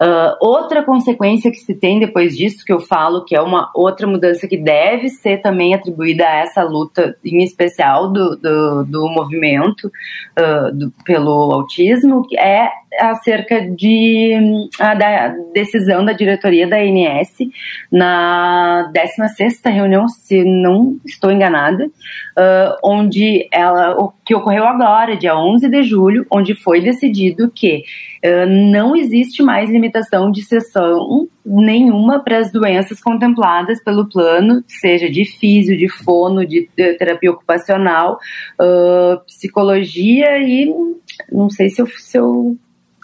Uh, 0.00 0.36
outra 0.40 0.82
consequência 0.82 1.50
que 1.50 1.58
se 1.58 1.74
tem 1.74 1.98
depois 1.98 2.36
disso, 2.36 2.64
que 2.64 2.72
eu 2.72 2.80
falo 2.80 3.24
que 3.24 3.34
é 3.34 3.40
uma 3.40 3.70
outra 3.74 4.06
mudança 4.06 4.46
que 4.46 4.56
deve 4.56 5.08
ser 5.08 5.38
também 5.42 5.74
atribuída 5.74 6.26
a 6.26 6.36
essa 6.36 6.62
luta, 6.62 7.16
em 7.24 7.42
especial 7.42 8.12
do, 8.12 8.36
do, 8.36 8.84
do 8.84 9.08
movimento 9.08 9.90
uh, 10.38 10.72
do, 10.72 10.92
pelo 11.04 11.52
autismo, 11.52 12.22
é 12.38 12.68
acerca 13.00 13.60
de, 13.60 14.32
a, 14.78 14.94
da 14.94 15.34
decisão 15.52 16.04
da 16.04 16.12
diretoria 16.12 16.66
da 16.66 16.78
ANS 16.78 17.36
na 17.90 18.90
16 18.92 19.60
reunião, 19.66 20.08
se 20.08 20.44
não 20.44 20.96
estou 21.04 21.30
enganada, 21.30 21.86
uh, 21.86 22.76
onde 22.82 23.48
ela, 23.52 23.96
o 23.98 24.12
que 24.24 24.34
ocorreu 24.34 24.64
agora, 24.64 25.16
dia 25.16 25.36
11 25.36 25.68
de 25.68 25.82
julho, 25.82 26.26
onde 26.30 26.54
foi 26.54 26.80
decidido 26.80 27.50
que 27.54 27.84
não 28.46 28.96
existe 28.96 29.42
mais 29.42 29.70
limitação 29.70 30.30
de 30.30 30.42
sessão 30.42 31.28
nenhuma 31.44 32.22
para 32.22 32.38
as 32.38 32.50
doenças 32.50 33.00
contempladas 33.00 33.82
pelo 33.82 34.08
plano, 34.08 34.64
seja 34.66 35.08
de 35.08 35.24
físio, 35.24 35.76
de 35.76 35.88
fono, 35.88 36.44
de, 36.44 36.68
de 36.76 36.94
terapia 36.94 37.30
ocupacional, 37.30 38.18
uh, 38.60 39.24
psicologia 39.26 40.38
e 40.38 40.72
não 41.30 41.48
sei 41.48 41.68
se 41.68 41.80
eu, 41.80 41.86
se 41.86 42.18
eu 42.18 42.56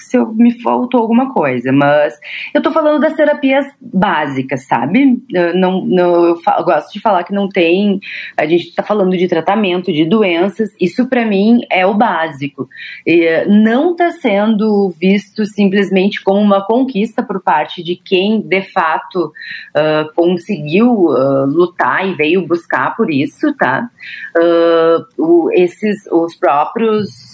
se 0.03 0.17
eu, 0.17 0.33
me 0.33 0.61
faltou 0.61 1.01
alguma 1.01 1.33
coisa, 1.33 1.73
mas 1.73 2.15
eu 2.53 2.63
tô 2.63 2.71
falando 2.71 3.01
das 3.01 3.15
terapias 3.15 3.67
básicas, 3.81 4.67
sabe? 4.67 5.23
Eu 5.33 5.57
não, 5.57 5.85
não, 5.85 6.25
eu, 6.25 6.37
eu 6.59 6.65
gosto 6.65 6.93
de 6.93 7.01
falar 7.01 7.25
que 7.25 7.33
não 7.33 7.49
tem. 7.49 8.01
A 8.37 8.47
gente 8.47 8.75
tá 8.75 8.83
falando 8.83 9.17
de 9.17 9.29
tratamento 9.29 9.93
de 9.93 10.05
doenças, 10.05 10.71
isso 10.81 11.09
para 11.09 11.25
mim 11.25 11.61
é 11.71 11.87
o 11.87 11.95
básico. 11.95 12.69
E 13.07 13.45
não 13.47 13.95
tá 13.95 14.11
sendo 14.11 14.91
visto 15.01 15.45
simplesmente 15.47 16.23
como 16.23 16.41
uma 16.41 16.65
conquista 16.65 17.23
por 17.23 17.41
parte 17.43 17.83
de 17.83 17.97
quem 17.97 18.41
de 18.41 18.63
fato 18.63 19.27
uh, 19.27 20.13
conseguiu 20.15 21.07
uh, 21.07 21.47
lutar 21.47 22.07
e 22.07 22.15
veio 22.15 22.47
buscar 22.47 22.97
por 22.97 23.11
isso, 23.11 23.55
tá? 23.57 23.89
Uh, 24.37 25.23
o, 25.23 25.51
esses, 25.53 26.07
os 26.11 26.35
próprios 26.35 27.32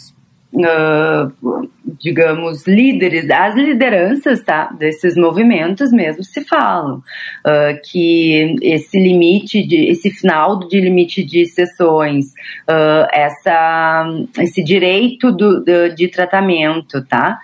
uh, 0.55 1.69
digamos, 2.01 2.67
líderes, 2.67 3.29
as 3.31 3.55
lideranças 3.55 4.43
tá, 4.43 4.71
desses 4.79 5.17
movimentos 5.17 5.91
mesmo 5.91 6.23
se 6.23 6.45
falam 6.45 6.99
uh, 6.99 7.81
que 7.91 8.57
esse 8.63 8.99
limite, 8.99 9.67
de, 9.67 9.91
esse 9.91 10.11
final 10.11 10.59
de 10.69 10.81
limite 10.81 11.25
de 11.25 11.47
sessões, 11.47 12.27
uh, 12.69 13.09
essa, 13.13 14.07
esse 14.39 14.63
direito 14.63 15.33
do, 15.33 15.65
de 15.95 16.09
tratamento, 16.09 17.05
tá, 17.05 17.39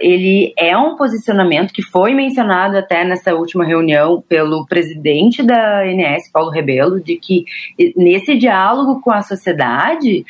ele 0.00 0.52
é 0.56 0.76
um 0.76 0.96
posicionamento 0.96 1.72
que 1.72 1.82
foi 1.82 2.14
mencionado 2.14 2.76
até 2.76 3.04
nessa 3.04 3.34
última 3.34 3.64
reunião 3.64 4.22
pelo 4.28 4.66
presidente 4.66 5.42
da 5.42 5.82
ANS, 5.82 6.30
Paulo 6.32 6.50
Rebelo, 6.50 7.00
de 7.00 7.16
que 7.16 7.44
nesse 7.96 8.36
diálogo 8.36 9.00
com 9.00 9.10
a 9.10 9.22
sociedade, 9.22 10.24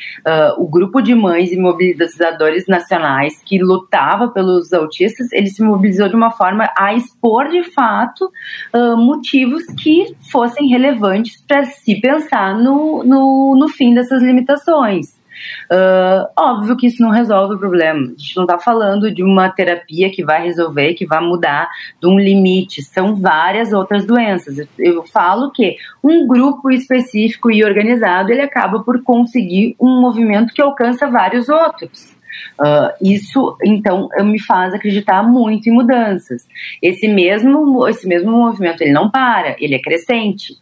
o 0.57 0.67
grupo 0.67 1.01
de 1.01 1.15
mães 1.15 1.51
e 1.51 1.57
mobilizadores 1.99 2.65
nacionais 2.67 3.41
que 3.43 3.59
lutava 3.59 4.29
pelos 4.29 4.71
autistas, 4.73 5.31
ele 5.31 5.47
se 5.47 5.61
mobilizou 5.61 6.07
de 6.07 6.15
uma 6.15 6.31
forma 6.31 6.69
a 6.77 6.93
expor 6.93 7.49
de 7.49 7.63
fato 7.71 8.31
uh, 8.73 8.97
motivos 8.97 9.65
que 9.81 10.15
fossem 10.31 10.67
relevantes 10.67 11.43
para 11.47 11.65
se 11.65 11.99
pensar 11.99 12.55
no, 12.55 13.03
no, 13.03 13.55
no 13.55 13.67
fim 13.67 13.93
dessas 13.93 14.21
limitações. 14.23 15.19
Uh, 15.71 16.27
óbvio 16.37 16.77
que 16.77 16.87
isso 16.87 17.01
não 17.01 17.09
resolve 17.09 17.55
o 17.55 17.59
problema. 17.59 17.99
A 17.99 18.09
gente 18.09 18.35
não 18.35 18.43
está 18.43 18.57
falando 18.57 19.11
de 19.11 19.23
uma 19.23 19.49
terapia 19.49 20.09
que 20.09 20.23
vai 20.23 20.43
resolver, 20.43 20.93
que 20.93 21.05
vai 21.05 21.21
mudar 21.21 21.69
de 22.01 22.07
um 22.07 22.19
limite. 22.19 22.81
São 22.81 23.15
várias 23.15 23.73
outras 23.73 24.05
doenças. 24.05 24.67
Eu 24.77 25.03
falo 25.03 25.51
que 25.51 25.77
um 26.03 26.27
grupo 26.27 26.69
específico 26.71 27.51
e 27.51 27.63
organizado 27.63 28.31
ele 28.31 28.41
acaba 28.41 28.83
por 28.83 29.03
conseguir 29.03 29.75
um 29.79 30.01
movimento 30.01 30.53
que 30.53 30.61
alcança 30.61 31.07
vários 31.07 31.49
outros. 31.49 32.17
Uh, 32.59 32.91
isso, 33.01 33.57
então, 33.63 34.09
me 34.23 34.39
faz 34.39 34.73
acreditar 34.73 35.23
muito 35.23 35.67
em 35.67 35.73
mudanças. 35.73 36.47
Esse 36.81 37.07
mesmo, 37.07 37.87
esse 37.87 38.07
mesmo 38.07 38.31
movimento, 38.31 38.81
ele 38.81 38.91
não 38.91 39.09
para, 39.09 39.55
ele 39.59 39.75
é 39.75 39.79
crescente 39.79 40.57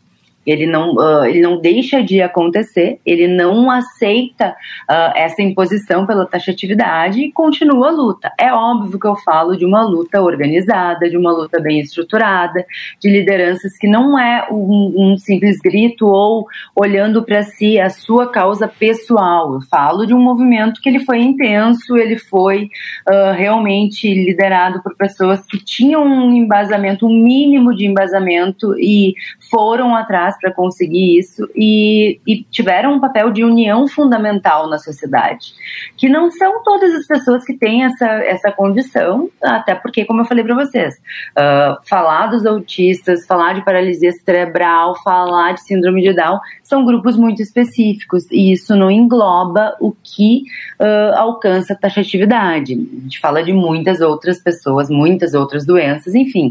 ele 0.47 0.65
não, 0.65 0.95
uh, 0.95 1.25
ele 1.25 1.41
não 1.41 1.60
deixa 1.60 2.01
de 2.01 2.21
acontecer, 2.21 2.99
ele 3.05 3.27
não 3.27 3.69
aceita 3.69 4.55
uh, 4.89 5.12
essa 5.13 5.41
imposição 5.41 6.05
pela 6.05 6.25
taxatividade 6.25 7.21
e 7.21 7.31
continua 7.33 7.89
a 7.89 7.91
luta. 7.91 8.31
É 8.39 8.53
óbvio 8.53 8.97
que 8.97 9.05
eu 9.05 9.15
falo 9.17 9.57
de 9.57 9.65
uma 9.65 9.83
luta 9.83 10.21
organizada, 10.21 11.10
de 11.10 11.17
uma 11.17 11.33
luta 11.33 11.60
bem 11.60 11.81
estruturada, 11.81 12.65
de 13.01 13.10
lideranças 13.10 13.77
que 13.77 13.88
não 13.88 14.17
é 14.17 14.47
um, 14.49 14.93
um 14.95 15.17
simples 15.17 15.60
grito 15.60 16.07
ou 16.07 16.45
olhando 16.73 17.23
para 17.23 17.43
si 17.43 17.77
a 17.77 17.89
sua 17.89 18.31
causa 18.31 18.69
pessoal. 18.69 19.53
Eu 19.53 19.62
falo 19.69 20.05
de 20.05 20.13
um 20.13 20.21
movimento 20.21 20.79
que 20.81 20.88
ele 20.88 21.01
foi 21.01 21.19
intenso, 21.19 21.97
ele 21.97 22.17
foi 22.17 22.69
uh, 23.10 23.33
realmente 23.36 24.07
liderado 24.13 24.81
por 24.81 24.95
pessoas 24.95 25.45
que 25.45 25.57
tinham 25.57 26.03
um 26.03 26.31
embasamento, 26.31 27.05
um 27.05 27.13
mínimo 27.13 27.75
de 27.75 27.86
embasamento 27.86 28.73
e 28.79 29.13
foram 29.51 29.93
atrás 29.93 30.37
para 30.39 30.52
conseguir 30.54 31.17
isso 31.17 31.47
e, 31.56 32.19
e, 32.28 32.43
tiveram 32.43 32.93
um 32.93 33.00
papel 33.00 33.32
de 33.32 33.43
união 33.43 33.88
fundamental 33.88 34.69
na 34.69 34.78
sociedade. 34.78 35.54
Que 35.95 36.10
não 36.10 36.30
são 36.32 36.63
todas 36.63 36.93
as 36.93 37.06
pessoas 37.06 37.43
que 37.43 37.54
têm 37.54 37.84
essa, 37.84 38.06
essa 38.06 38.52
condição, 38.52 39.30
até 39.41 39.76
porque, 39.76 40.06
como 40.06 40.21
eu 40.21 40.26
falei 40.26 40.43
para 40.43 40.56
vocês, 40.56 40.95
uh, 40.95 41.78
falar 41.88 42.28
dos 42.28 42.45
autistas, 42.45 43.26
falar 43.26 43.54
de 43.54 43.63
paralisia 43.63 44.12
cerebral, 44.12 44.95
falar 45.04 45.54
de 45.54 45.62
síndrome 45.62 46.02
de 46.02 46.13
Down, 46.13 46.39
são 46.63 46.86
grupos 46.86 47.17
muito 47.17 47.41
específicos 47.41 48.30
e 48.32 48.52
isso 48.52 48.76
não 48.76 48.91
engloba 48.91 49.76
o 49.80 49.91
que 49.91 50.43
uh, 50.80 51.15
alcança 51.15 51.73
a 51.73 51.78
taxatividade. 51.78 52.73
A 52.73 53.02
gente 53.04 53.19
fala 53.19 53.43
de 53.43 53.54
muitas 53.54 54.02
outras 54.02 54.41
pessoas, 54.41 54.89
muitas 54.89 55.34
outras 55.34 55.65
doenças, 55.65 56.15
enfim, 56.15 56.50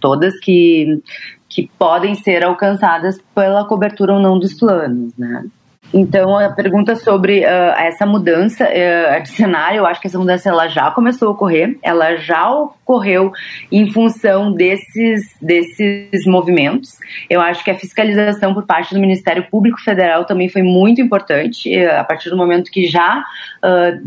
todas 0.00 0.38
que 0.40 1.00
que 1.48 1.70
podem 1.78 2.14
ser 2.14 2.44
alcançadas 2.44 3.18
pela 3.34 3.64
cobertura 3.64 4.14
ou 4.14 4.20
não 4.20 4.38
dos 4.38 4.54
planos, 4.54 5.12
né? 5.16 5.44
Então, 5.92 6.38
a 6.38 6.50
pergunta 6.50 6.96
sobre 6.96 7.40
uh, 7.40 7.74
essa 7.78 8.04
mudança 8.04 8.64
uh, 8.64 9.22
de 9.22 9.30
cenário, 9.30 9.78
eu 9.78 9.86
acho 9.86 10.00
que 10.00 10.06
essa 10.06 10.18
mudança 10.18 10.48
ela 10.48 10.68
já 10.68 10.90
começou 10.90 11.28
a 11.28 11.30
ocorrer, 11.30 11.78
ela 11.82 12.16
já 12.16 12.50
ocorreu 12.88 13.30
em 13.70 13.92
função 13.92 14.52
desses, 14.52 15.36
desses 15.42 16.24
movimentos. 16.24 16.98
Eu 17.28 17.40
acho 17.40 17.62
que 17.62 17.70
a 17.70 17.74
fiscalização 17.74 18.54
por 18.54 18.64
parte 18.64 18.94
do 18.94 19.00
Ministério 19.00 19.46
Público 19.50 19.78
Federal 19.80 20.24
também 20.24 20.48
foi 20.48 20.62
muito 20.62 21.00
importante, 21.02 21.68
uh, 21.76 22.00
a 22.00 22.04
partir 22.04 22.30
do 22.30 22.36
momento 22.36 22.70
que 22.70 22.86
já, 22.86 23.22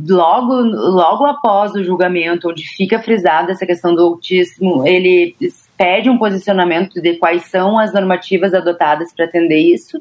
logo, 0.09 0.53
logo 0.53 1.25
após 1.25 1.73
o 1.73 1.83
julgamento, 1.83 2.49
onde 2.49 2.63
fica 2.63 2.99
frisada 2.99 3.51
essa 3.51 3.65
questão 3.65 3.93
do 3.93 4.01
autismo, 4.01 4.87
ele 4.87 5.35
pede 5.77 6.09
um 6.09 6.17
posicionamento 6.17 7.01
de 7.01 7.15
quais 7.15 7.45
são 7.45 7.79
as 7.79 7.91
normativas 7.91 8.53
adotadas 8.53 9.11
para 9.13 9.25
atender 9.25 9.57
isso. 9.57 9.97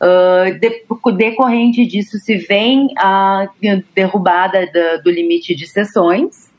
Uh, 0.00 0.58
de, 0.58 0.84
decorrente 1.16 1.84
disso, 1.86 2.18
se 2.18 2.36
vem 2.36 2.88
a 2.96 3.48
derrubada 3.94 4.64
da, 4.72 4.96
do 4.98 5.10
limite 5.10 5.54
de 5.54 5.66
sessões. 5.66 6.53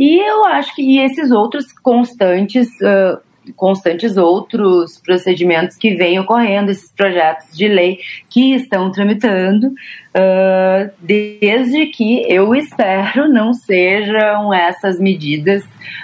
E 0.00 0.18
eu 0.18 0.46
acho 0.46 0.74
que 0.74 0.98
esses 0.98 1.30
outros 1.30 1.70
constantes 1.74 2.66
uh, 2.80 3.20
constantes 3.56 4.16
outros 4.16 4.98
procedimentos 4.98 5.76
que 5.76 5.94
vêm 5.94 6.18
ocorrendo, 6.18 6.70
esses 6.70 6.90
projetos 6.92 7.56
de 7.56 7.68
lei 7.68 7.98
que 8.28 8.54
estão 8.54 8.90
tramitando, 8.90 9.72
uh, 10.14 10.90
desde 11.00 11.86
que 11.86 12.24
eu 12.28 12.54
espero 12.54 13.28
não 13.28 13.52
sejam 13.52 14.52
essas 14.52 14.98
medidas, 14.98 15.62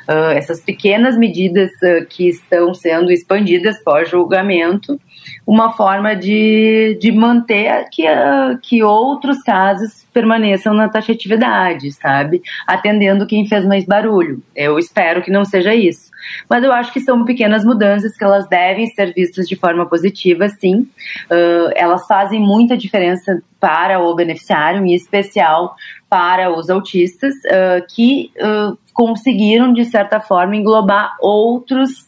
uh, 0.08 0.32
essas 0.34 0.60
pequenas 0.60 1.16
medidas 1.16 1.70
uh, 1.82 2.06
que 2.08 2.28
estão 2.28 2.72
sendo 2.74 3.10
expandidas 3.10 3.82
pós-julgamento, 3.82 5.00
uma 5.46 5.72
forma 5.72 6.14
de, 6.14 6.96
de 7.00 7.10
manter 7.10 7.88
que, 7.90 8.04
que 8.62 8.82
outros 8.82 9.42
casos 9.42 10.06
permaneçam 10.12 10.72
na 10.72 10.88
taxatividade, 10.88 11.90
sabe? 11.92 12.42
Atendendo 12.66 13.26
quem 13.26 13.46
fez 13.46 13.64
mais 13.66 13.84
barulho. 13.84 14.42
Eu 14.54 14.78
espero 14.78 15.22
que 15.22 15.30
não 15.30 15.44
seja 15.44 15.74
isso. 15.74 16.10
Mas 16.48 16.64
eu 16.64 16.72
acho 16.72 16.92
que 16.92 17.00
são 17.00 17.24
pequenas 17.24 17.64
mudanças 17.64 18.16
que 18.16 18.24
elas 18.24 18.48
devem 18.48 18.86
ser 18.86 19.12
vistas 19.14 19.48
de 19.48 19.56
forma 19.56 19.86
positiva, 19.86 20.48
sim. 20.48 20.88
Elas 21.76 22.06
fazem 22.06 22.40
muita 22.40 22.76
diferença 22.76 23.40
para 23.60 24.00
o 24.00 24.14
beneficiário, 24.14 24.84
em 24.84 24.94
especial 24.94 25.74
para 26.08 26.56
os 26.56 26.70
autistas, 26.70 27.34
uh, 27.46 27.86
que 27.88 28.30
uh, 28.36 28.76
conseguiram, 28.92 29.72
de 29.72 29.84
certa 29.84 30.20
forma, 30.20 30.56
englobar 30.56 31.16
outros 31.20 32.06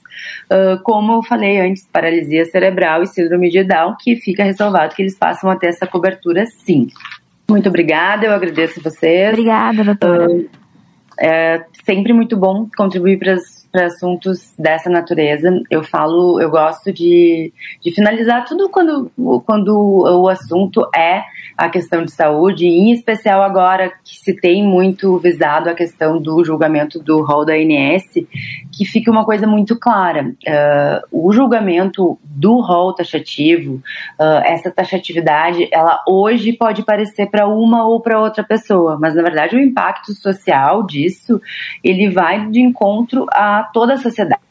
Uh, 0.50 0.82
como 0.82 1.12
eu 1.12 1.22
falei 1.22 1.60
antes, 1.60 1.86
paralisia 1.92 2.44
cerebral 2.44 3.02
e 3.02 3.06
síndrome 3.06 3.50
de 3.50 3.62
Down, 3.62 3.94
que 4.00 4.16
fica 4.16 4.42
ressalvado 4.42 4.94
que 4.94 5.02
eles 5.02 5.16
passam 5.16 5.50
a 5.50 5.56
ter 5.56 5.68
essa 5.68 5.86
cobertura 5.86 6.44
sim. 6.46 6.88
Muito 7.48 7.68
obrigada, 7.68 8.26
eu 8.26 8.32
agradeço 8.32 8.82
vocês. 8.82 9.30
Obrigada, 9.30 9.84
doutora. 9.84 10.44
É 11.20 11.64
sempre 11.84 12.12
muito 12.12 12.36
bom 12.36 12.68
contribuir 12.76 13.18
para 13.18 13.36
para 13.70 13.86
assuntos 13.86 14.54
dessa 14.58 14.88
natureza. 14.88 15.50
Eu 15.70 15.82
falo, 15.82 16.40
eu 16.40 16.50
gosto 16.50 16.92
de, 16.92 17.52
de 17.82 17.94
finalizar 17.94 18.44
tudo 18.44 18.68
quando, 18.68 19.10
quando 19.44 19.76
o 19.76 20.28
assunto 20.28 20.88
é 20.94 21.22
a 21.56 21.68
questão 21.68 22.04
de 22.04 22.12
saúde, 22.12 22.66
em 22.66 22.92
especial 22.92 23.42
agora 23.42 23.92
que 24.04 24.16
se 24.16 24.32
tem 24.32 24.62
muito 24.62 25.18
visado 25.18 25.68
a 25.68 25.74
questão 25.74 26.20
do 26.20 26.44
julgamento 26.44 27.00
do 27.00 27.22
rol 27.22 27.44
da 27.44 27.54
ANS, 27.54 28.04
que 28.72 28.84
fique 28.84 29.10
uma 29.10 29.24
coisa 29.24 29.44
muito 29.44 29.76
clara. 29.76 30.34
Uh, 30.46 31.26
o 31.26 31.32
julgamento 31.32 32.16
do 32.22 32.60
rol 32.60 32.94
taxativo, 32.94 33.82
uh, 34.20 34.42
essa 34.44 34.70
taxatividade, 34.70 35.68
ela 35.72 36.00
hoje 36.06 36.52
pode 36.52 36.84
parecer 36.84 37.26
para 37.26 37.48
uma 37.48 37.86
ou 37.88 38.00
para 38.00 38.20
outra 38.20 38.44
pessoa, 38.44 38.96
mas 39.00 39.16
na 39.16 39.22
verdade 39.22 39.56
o 39.56 39.60
impacto 39.60 40.14
social 40.14 40.86
disso, 40.86 41.40
ele 41.82 42.08
vai 42.08 42.48
de 42.48 42.60
encontro 42.60 43.26
a 43.32 43.57
toda 43.64 43.94
a 43.94 43.98
sociedade. 43.98 44.47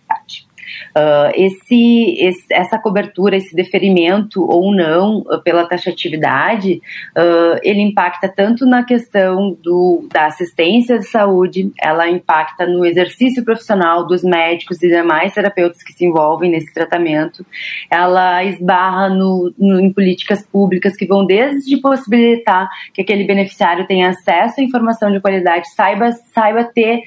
Uh, 0.98 1.30
esse, 1.36 2.16
esse, 2.18 2.46
essa 2.50 2.80
cobertura, 2.80 3.36
esse 3.36 3.56
deferimento 3.56 4.44
ou 4.44 4.74
não 4.74 5.20
uh, 5.20 5.40
pela 5.44 5.68
taxatividade, 5.68 6.82
uh, 7.16 7.60
ele 7.62 7.82
impacta 7.82 8.28
tanto 8.28 8.66
na 8.66 8.84
questão 8.84 9.56
do, 9.62 10.08
da 10.12 10.26
assistência 10.26 10.98
de 10.98 11.06
saúde, 11.06 11.72
ela 11.80 12.10
impacta 12.10 12.66
no 12.66 12.84
exercício 12.84 13.46
profissional 13.46 14.08
dos 14.08 14.24
médicos 14.24 14.82
e 14.82 14.88
demais 14.88 15.36
terapeutas 15.36 15.84
que 15.84 15.94
se 15.94 16.04
envolvem 16.04 16.50
nesse 16.50 16.74
tratamento, 16.74 17.46
ela 17.92 18.44
esbarra 18.44 19.08
no, 19.08 19.54
no, 19.56 19.80
em 19.80 19.94
políticas 19.94 20.48
públicas 20.48 20.96
que 20.96 21.06
vão 21.06 21.24
desde 21.28 21.78
possibilitar 21.78 22.68
que 22.92 23.04
aquele 23.04 23.24
beneficiário 23.26 23.86
tenha 23.86 24.10
acesso 24.10 24.62
à 24.62 24.64
informação 24.64 25.12
de 25.12 25.20
qualidade, 25.20 25.70
saiba, 25.76 26.12
saiba 26.34 26.64
ter 26.64 27.04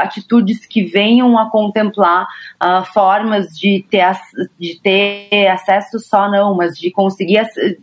atitudes 0.00 0.64
que 0.64 0.82
venham 0.84 1.36
a 1.36 1.50
contemplar 1.50 2.21
uh, 2.62 2.84
formas 2.92 3.48
de 3.48 3.84
ter, 3.90 4.12
de 4.58 4.80
ter 4.80 5.48
acesso 5.48 5.98
só 5.98 6.30
não, 6.30 6.54
mas 6.54 6.78
de 6.78 6.90
conseguir 6.90 7.42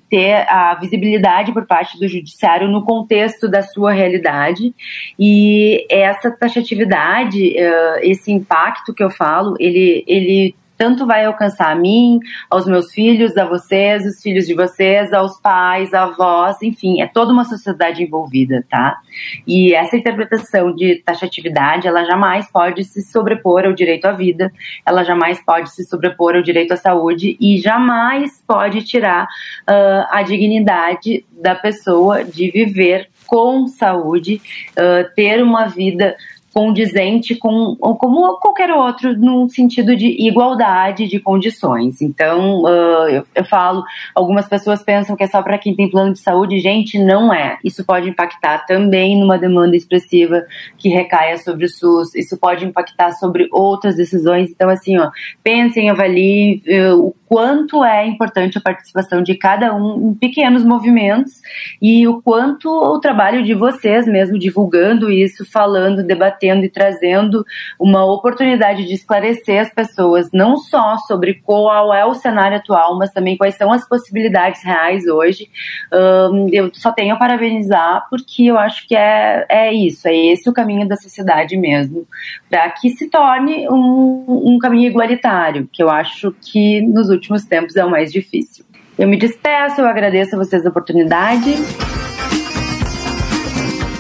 ter 0.09 0.45
a 0.49 0.75
visibilidade 0.75 1.51
por 1.51 1.65
parte 1.65 1.99
do 1.99 2.07
judiciário 2.07 2.67
no 2.67 2.83
contexto 2.83 3.47
da 3.49 3.63
sua 3.63 3.91
realidade. 3.91 4.73
E 5.17 5.85
essa 5.89 6.31
taxatividade, 6.31 7.55
uh, 7.57 7.99
esse 8.01 8.31
impacto 8.31 8.93
que 8.93 9.03
eu 9.03 9.09
falo, 9.09 9.55
ele, 9.59 10.03
ele 10.07 10.55
tanto 10.79 11.05
vai 11.05 11.25
alcançar 11.25 11.73
a 11.73 11.75
mim, 11.75 12.21
aos 12.49 12.65
meus 12.65 12.93
filhos, 12.93 13.35
a 13.35 13.43
vocês, 13.43 14.05
os 14.05 14.21
filhos 14.21 14.47
de 14.47 14.53
vocês, 14.53 15.11
aos 15.11 15.37
pais, 15.41 15.93
avós, 15.93 16.55
enfim, 16.63 17.01
é 17.01 17.05
toda 17.05 17.33
uma 17.33 17.43
sociedade 17.43 18.01
envolvida, 18.01 18.65
tá? 18.69 18.97
E 19.45 19.73
essa 19.73 19.97
interpretação 19.97 20.73
de 20.73 21.03
taxatividade, 21.03 21.85
ela 21.85 22.05
jamais 22.05 22.49
pode 22.49 22.85
se 22.85 23.01
sobrepor 23.01 23.65
ao 23.65 23.73
direito 23.73 24.05
à 24.05 24.13
vida, 24.13 24.53
ela 24.85 25.03
jamais 25.03 25.43
pode 25.43 25.69
se 25.69 25.83
sobrepor 25.83 26.37
ao 26.37 26.41
direito 26.41 26.73
à 26.73 26.77
saúde 26.77 27.35
e 27.41 27.57
jamais 27.57 28.41
pode 28.47 28.81
tirar 28.83 29.25
uh, 29.25 30.07
a 30.09 30.23
dignidade 30.23 31.25
da 31.29 31.55
pessoa 31.55 32.23
de 32.23 32.51
viver 32.51 33.09
com 33.27 33.67
saúde, 33.67 34.41
uh, 34.71 35.13
ter 35.13 35.43
uma 35.43 35.67
vida 35.67 36.15
condizente 36.59 37.35
com 37.35 37.77
como 37.77 38.37
qualquer 38.37 38.69
outro 38.71 39.17
no 39.17 39.47
sentido 39.47 39.95
de 39.95 40.07
igualdade 40.27 41.07
de 41.07 41.17
condições. 41.17 42.01
Então, 42.01 42.63
uh, 42.63 43.07
eu, 43.07 43.25
eu, 43.33 43.45
falo, 43.45 43.81
algumas 44.13 44.45
pessoas 44.45 44.83
pensam 44.83 45.15
que 45.15 45.23
é 45.23 45.27
só 45.27 45.41
para 45.41 45.57
quem 45.57 45.73
tem 45.73 45.89
plano 45.89 46.11
de 46.11 46.19
saúde, 46.19 46.59
gente, 46.59 46.99
não 46.99 47.33
é. 47.33 47.57
Isso 47.63 47.85
pode 47.85 48.09
impactar 48.09 48.65
também 48.65 49.17
numa 49.17 49.37
demanda 49.37 49.77
expressiva 49.77 50.43
que 50.77 50.89
recaia 50.89 51.37
sobre 51.37 51.63
o 51.63 51.69
SUS. 51.69 52.13
Isso 52.13 52.37
pode 52.37 52.65
impactar 52.65 53.13
sobre 53.13 53.47
outras 53.53 53.95
decisões. 53.95 54.51
Então, 54.51 54.69
assim, 54.69 54.97
ó, 54.97 55.11
pensem, 55.41 55.89
avaliem 55.89 56.61
uh, 56.67 56.99
o 56.99 57.15
quanto 57.25 57.85
é 57.85 58.05
importante 58.05 58.57
a 58.57 58.61
participação 58.61 59.23
de 59.23 59.35
cada 59.35 59.73
um 59.73 60.09
em 60.09 60.13
pequenos 60.13 60.65
movimentos 60.65 61.33
e 61.81 62.05
o 62.05 62.21
quanto 62.21 62.67
o 62.67 62.99
trabalho 62.99 63.43
de 63.43 63.53
vocês 63.53 64.07
mesmo 64.07 64.37
divulgando 64.37 65.09
isso, 65.09 65.49
falando, 65.49 66.03
debatendo 66.03 66.48
e 66.63 66.69
trazendo 66.69 67.45
uma 67.79 68.05
oportunidade 68.05 68.85
de 68.85 68.93
esclarecer 68.93 69.61
as 69.61 69.73
pessoas 69.73 70.29
não 70.33 70.57
só 70.57 70.97
sobre 70.97 71.35
qual 71.35 71.93
é 71.93 72.05
o 72.05 72.13
cenário 72.13 72.57
atual, 72.57 72.97
mas 72.97 73.11
também 73.11 73.37
quais 73.37 73.55
são 73.55 73.71
as 73.71 73.87
possibilidades 73.87 74.63
reais 74.63 75.07
hoje. 75.07 75.49
Um, 75.93 76.47
eu 76.51 76.69
só 76.73 76.91
tenho 76.91 77.15
a 77.15 77.17
parabenizar 77.17 78.05
porque 78.09 78.45
eu 78.45 78.57
acho 78.57 78.87
que 78.87 78.95
é, 78.95 79.45
é 79.49 79.73
isso, 79.73 80.07
é 80.07 80.15
esse 80.15 80.49
o 80.49 80.53
caminho 80.53 80.87
da 80.87 80.95
sociedade 80.95 81.55
mesmo, 81.57 82.07
para 82.49 82.69
que 82.71 82.89
se 82.89 83.09
torne 83.09 83.67
um, 83.69 84.53
um 84.55 84.57
caminho 84.59 84.87
igualitário, 84.87 85.69
que 85.71 85.83
eu 85.83 85.89
acho 85.89 86.33
que 86.41 86.81
nos 86.81 87.09
últimos 87.09 87.43
tempos 87.43 87.75
é 87.75 87.85
o 87.85 87.89
mais 87.89 88.11
difícil. 88.11 88.65
Eu 88.97 89.07
me 89.07 89.15
despeço, 89.15 89.79
eu 89.79 89.87
agradeço 89.87 90.35
a 90.35 90.37
vocês 90.37 90.65
a 90.65 90.69
oportunidade. 90.69 91.55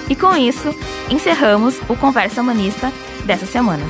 E 0.09 0.15
com 0.15 0.35
isso, 0.35 0.75
encerramos 1.09 1.79
o 1.87 1.95
Conversa 1.95 2.41
Humanista 2.41 2.91
dessa 3.25 3.45
semana. 3.45 3.83